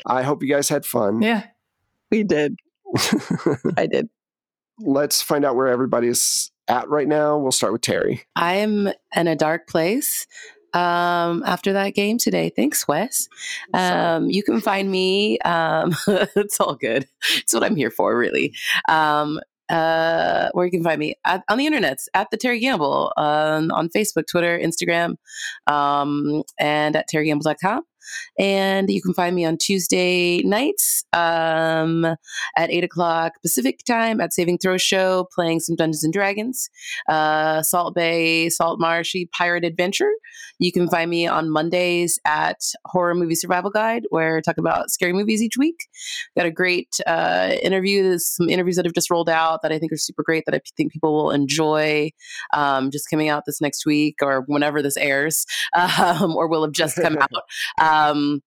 I 0.06 0.22
hope 0.24 0.44
you 0.44 0.50
guys 0.50 0.70
had 0.70 0.86
fun. 0.86 1.22
yeah. 1.22 1.44
we 2.12 2.24
did. 2.24 2.58
I 3.78 3.88
did. 3.88 4.10
Let's 4.80 5.22
find 5.22 5.46
out 5.46 5.56
where 5.56 5.68
everybody's 5.68 6.52
at 6.68 6.90
right 6.90 7.08
now. 7.08 7.38
We'll 7.38 7.52
start 7.52 7.74
with 7.74 7.82
Terry. 7.82 8.24
I'm 8.36 8.90
in 9.16 9.28
a 9.28 9.36
dark 9.36 9.68
place 9.68 10.28
um, 10.74 11.44
after 11.46 11.74
that 11.74 11.96
game 11.96 12.18
today. 12.18 12.52
Thanks, 12.56 12.88
Wes. 12.88 13.30
Um, 13.74 14.30
you 14.30 14.44
can 14.44 14.60
find 14.60 14.92
me. 14.92 15.40
Um, 15.40 15.96
it's 16.08 16.60
all 16.60 16.76
good. 16.76 17.08
It's 17.38 17.54
what 17.54 17.64
I'm 17.64 17.76
here 17.76 17.92
for, 17.92 18.18
really. 18.18 18.54
Um, 18.90 19.40
uh, 19.70 20.50
where 20.52 20.66
you 20.66 20.72
can 20.72 20.84
find 20.84 21.00
me 21.00 21.16
at, 21.26 21.44
on 21.50 21.58
the 21.58 21.66
internet 21.66 21.98
at 22.14 22.30
the 22.30 22.38
Terry 22.38 22.60
Gamble 22.60 23.12
on 23.18 23.90
Facebook, 23.90 24.28
Twitter, 24.28 24.60
Instagram, 24.60 25.16
um, 25.66 26.44
and 26.60 26.96
at 26.96 27.10
terrygamble.com. 27.10 27.84
And 28.38 28.90
you 28.90 29.02
can 29.02 29.14
find 29.14 29.36
me 29.36 29.46
on 29.46 29.58
Tuesday 29.58 30.42
nights 30.44 31.04
um, 31.14 32.06
at 32.58 32.72
8 32.72 32.84
o'clock 32.84 33.34
Pacific 33.42 33.80
time 33.86 34.20
at 34.20 34.34
Saving 34.34 34.58
Throw 34.58 34.78
Show, 34.78 35.28
playing 35.34 35.60
some 35.60 35.76
Dungeons 35.76 36.04
and 36.04 36.14
Dragons, 36.14 36.70
uh, 37.10 37.62
Salt 37.62 37.96
Bay, 37.96 38.50
Salt 38.50 38.80
Marshy 38.80 39.30
Pirate 39.38 39.64
Adventure. 39.64 40.12
You 40.60 40.72
can 40.72 40.88
find 40.90 41.10
me 41.10 41.28
on 41.28 41.50
Mondays 41.50 42.20
at 42.26 42.62
Horror 42.86 43.16
Movie 43.16 43.36
Survival 43.36 43.70
Guide, 43.70 44.04
where 44.10 44.38
I 44.38 44.42
talk 44.42 44.58
about 44.58 44.90
scary 44.90 45.14
movies 45.14 45.42
each 45.42 45.58
week. 45.58 45.88
Got 46.38 46.46
a 46.46 46.52
great 46.52 46.90
uh, 47.06 47.56
interview. 47.62 48.04
There's 48.04 48.28
some 48.28 48.50
interviews 48.50 48.78
that 48.78 48.86
have 48.86 48.94
just 48.94 49.10
rolled 49.10 49.30
out 49.30 49.62
that 49.64 49.72
I 49.72 49.80
think 49.80 49.92
are 49.92 49.98
super 49.98 50.24
great 50.24 50.44
that 50.46 50.56
I 50.56 50.62
think 50.78 50.94
people 50.94 51.14
will 51.14 51.32
enjoy. 51.32 52.12
Um, 52.54 52.92
just 52.92 53.10
coming 53.10 53.30
out 53.30 53.44
this 53.46 53.62
next 53.62 53.86
week 53.86 54.16
or 54.22 54.44
whenever 54.48 54.82
this 54.82 54.98
airs, 54.98 55.46
um, 55.76 56.36
or 56.36 56.48
will 56.48 56.64
have 56.64 56.74
just 56.74 56.96
come 56.96 57.18
out. 57.22 57.30
Um, 58.04 58.42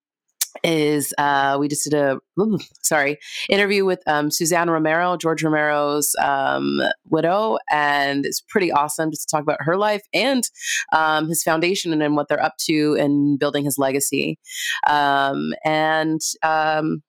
is 0.64 1.14
uh, 1.18 1.56
we 1.60 1.68
just 1.68 1.84
did 1.84 1.94
a 1.94 2.18
ooh, 2.40 2.58
sorry 2.82 3.18
interview 3.48 3.84
with 3.84 4.00
um, 4.06 4.30
Suzanne 4.30 4.70
Romero, 4.70 5.16
George 5.16 5.42
Romero's 5.42 6.14
um, 6.20 6.80
widow, 7.08 7.58
and 7.70 8.26
it's 8.26 8.40
pretty 8.40 8.72
awesome 8.72 9.10
just 9.10 9.28
to 9.28 9.36
talk 9.36 9.42
about 9.42 9.58
her 9.60 9.76
life 9.76 10.02
and 10.12 10.44
um, 10.92 11.28
his 11.28 11.42
foundation 11.42 11.92
and, 11.92 12.02
and 12.02 12.16
what 12.16 12.28
they're 12.28 12.42
up 12.42 12.56
to 12.66 12.94
in 12.94 13.36
building 13.38 13.64
his 13.64 13.78
legacy. 13.78 14.38
Um, 14.86 15.52
and 15.64 16.20
um, 16.42 17.02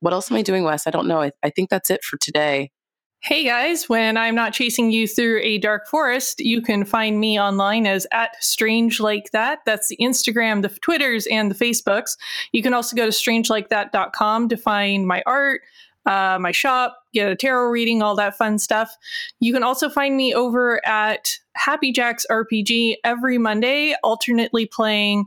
what 0.00 0.12
else 0.12 0.30
am 0.30 0.36
I 0.36 0.42
doing, 0.42 0.64
Wes? 0.64 0.86
I 0.86 0.90
don't 0.90 1.08
know. 1.08 1.22
I, 1.22 1.32
I 1.42 1.50
think 1.50 1.70
that's 1.70 1.90
it 1.90 2.04
for 2.04 2.18
today. 2.18 2.70
Hey 3.26 3.46
guys, 3.46 3.88
when 3.88 4.18
I'm 4.18 4.34
not 4.34 4.52
chasing 4.52 4.90
you 4.90 5.08
through 5.08 5.40
a 5.42 5.56
dark 5.56 5.88
forest, 5.88 6.40
you 6.40 6.60
can 6.60 6.84
find 6.84 7.18
me 7.18 7.40
online 7.40 7.86
as 7.86 8.06
at 8.12 8.36
strange 8.44 9.00
like 9.00 9.30
that. 9.30 9.60
That's 9.64 9.88
the 9.88 9.96
Instagram, 9.96 10.60
the 10.60 10.68
Twitters, 10.68 11.26
and 11.28 11.50
the 11.50 11.54
Facebooks. 11.54 12.18
You 12.52 12.62
can 12.62 12.74
also 12.74 12.94
go 12.94 13.06
to 13.06 13.10
strangelikeThat.com 13.10 14.50
to 14.50 14.56
find 14.58 15.06
my 15.06 15.22
art, 15.24 15.62
uh, 16.04 16.36
my 16.38 16.52
shop, 16.52 16.98
get 17.14 17.32
a 17.32 17.34
tarot 17.34 17.70
reading, 17.70 18.02
all 18.02 18.14
that 18.16 18.36
fun 18.36 18.58
stuff. 18.58 18.94
You 19.40 19.54
can 19.54 19.62
also 19.62 19.88
find 19.88 20.18
me 20.18 20.34
over 20.34 20.86
at 20.86 21.38
Happy 21.54 21.92
Jacks 21.92 22.26
RPG 22.30 22.96
every 23.04 23.38
Monday, 23.38 23.96
alternately 24.04 24.66
playing 24.66 25.24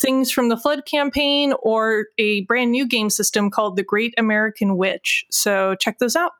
things 0.00 0.30
from 0.30 0.48
the 0.48 0.56
Flood 0.56 0.86
campaign 0.86 1.52
or 1.60 2.06
a 2.16 2.44
brand 2.44 2.70
new 2.70 2.88
game 2.88 3.10
system 3.10 3.50
called 3.50 3.76
The 3.76 3.84
Great 3.84 4.14
American 4.16 4.78
Witch. 4.78 5.26
So 5.30 5.74
check 5.74 5.98
those 5.98 6.16
out. 6.16 6.32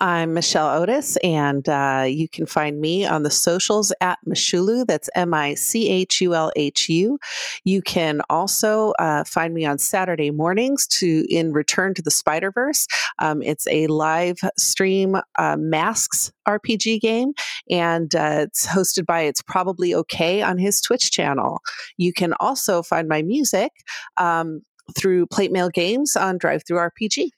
I'm 0.00 0.34
Michelle 0.34 0.82
Otis, 0.82 1.16
and 1.18 1.68
uh, 1.68 2.04
you 2.06 2.28
can 2.28 2.46
find 2.46 2.80
me 2.80 3.06
on 3.06 3.22
the 3.22 3.30
socials 3.30 3.92
at 4.00 4.18
Michulhu. 4.26 4.86
That's 4.86 5.08
M 5.14 5.32
I 5.32 5.54
C 5.54 5.88
H 5.88 6.20
U 6.20 6.34
L 6.34 6.52
H 6.56 6.88
U. 6.88 7.18
You 7.64 7.82
can 7.82 8.20
also 8.28 8.92
uh, 8.98 9.24
find 9.24 9.54
me 9.54 9.64
on 9.64 9.78
Saturday 9.78 10.30
mornings 10.30 10.86
to 10.88 11.26
in 11.30 11.52
Return 11.52 11.94
to 11.94 12.02
the 12.02 12.10
Spider 12.10 12.50
Verse. 12.50 12.86
Um, 13.18 13.42
it's 13.42 13.66
a 13.68 13.86
live 13.86 14.38
stream 14.58 15.16
uh, 15.38 15.56
masks 15.58 16.32
RPG 16.46 17.00
game, 17.00 17.32
and 17.70 18.14
uh, 18.14 18.46
it's 18.46 18.66
hosted 18.66 19.06
by 19.06 19.22
It's 19.22 19.42
Probably 19.42 19.94
Okay 19.94 20.42
on 20.42 20.58
his 20.58 20.80
Twitch 20.80 21.10
channel. 21.10 21.60
You 21.96 22.12
can 22.12 22.34
also 22.40 22.82
find 22.82 23.08
my 23.08 23.22
music 23.22 23.72
um, 24.16 24.62
through 24.96 25.26
Plate 25.26 25.52
Mail 25.52 25.70
Games 25.70 26.16
on 26.16 26.38
DriveThruRPG. 26.38 27.30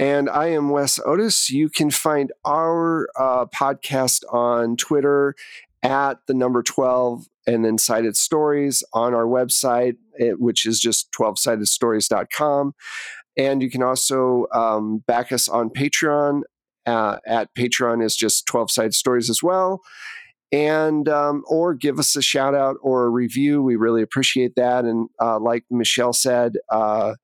And 0.00 0.30
I 0.30 0.46
am 0.46 0.70
Wes 0.70 0.98
Otis. 1.04 1.50
You 1.50 1.68
can 1.68 1.90
find 1.90 2.32
our 2.46 3.10
uh, 3.18 3.44
podcast 3.44 4.24
on 4.32 4.78
Twitter 4.78 5.34
at 5.82 6.26
the 6.26 6.32
number 6.32 6.62
12 6.62 7.26
and 7.46 7.66
then 7.66 7.76
Sided 7.76 8.16
Stories 8.16 8.82
on 8.94 9.12
our 9.12 9.26
website, 9.26 9.96
which 10.38 10.64
is 10.64 10.80
just 10.80 11.12
12sidedstories.com. 11.12 12.74
And 13.36 13.62
you 13.62 13.70
can 13.70 13.82
also 13.82 14.46
um, 14.54 15.04
back 15.06 15.32
us 15.32 15.50
on 15.50 15.68
Patreon. 15.68 16.42
Uh, 16.86 17.18
at 17.26 17.54
Patreon 17.54 18.02
is 18.02 18.16
just 18.16 18.46
12 18.46 18.70
Sided 18.70 18.94
Stories 18.94 19.28
as 19.28 19.42
well. 19.42 19.82
And, 20.50 21.10
um, 21.10 21.44
or 21.46 21.74
give 21.74 21.98
us 21.98 22.16
a 22.16 22.22
shout 22.22 22.54
out 22.54 22.76
or 22.80 23.04
a 23.04 23.10
review. 23.10 23.62
We 23.62 23.76
really 23.76 24.00
appreciate 24.00 24.54
that. 24.56 24.86
And 24.86 25.10
uh, 25.20 25.38
like 25.38 25.64
Michelle 25.70 26.14
said, 26.14 26.54
uh, 26.70 27.16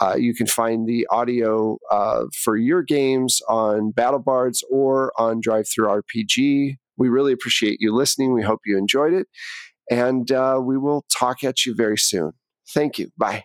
uh, 0.00 0.14
you 0.16 0.34
can 0.34 0.46
find 0.46 0.86
the 0.86 1.06
audio 1.10 1.78
uh, 1.90 2.24
for 2.44 2.56
your 2.56 2.82
games 2.82 3.40
on 3.48 3.92
BattleBards 3.92 4.62
or 4.70 5.12
on 5.18 5.40
DriveThruRPG. 5.40 6.76
We 6.98 7.08
really 7.08 7.32
appreciate 7.32 7.78
you 7.80 7.94
listening. 7.94 8.32
We 8.32 8.42
hope 8.42 8.60
you 8.66 8.76
enjoyed 8.78 9.14
it. 9.14 9.26
And 9.90 10.30
uh, 10.32 10.60
we 10.62 10.76
will 10.76 11.04
talk 11.16 11.44
at 11.44 11.64
you 11.64 11.74
very 11.74 11.98
soon. 11.98 12.32
Thank 12.74 12.98
you. 12.98 13.10
Bye. 13.16 13.44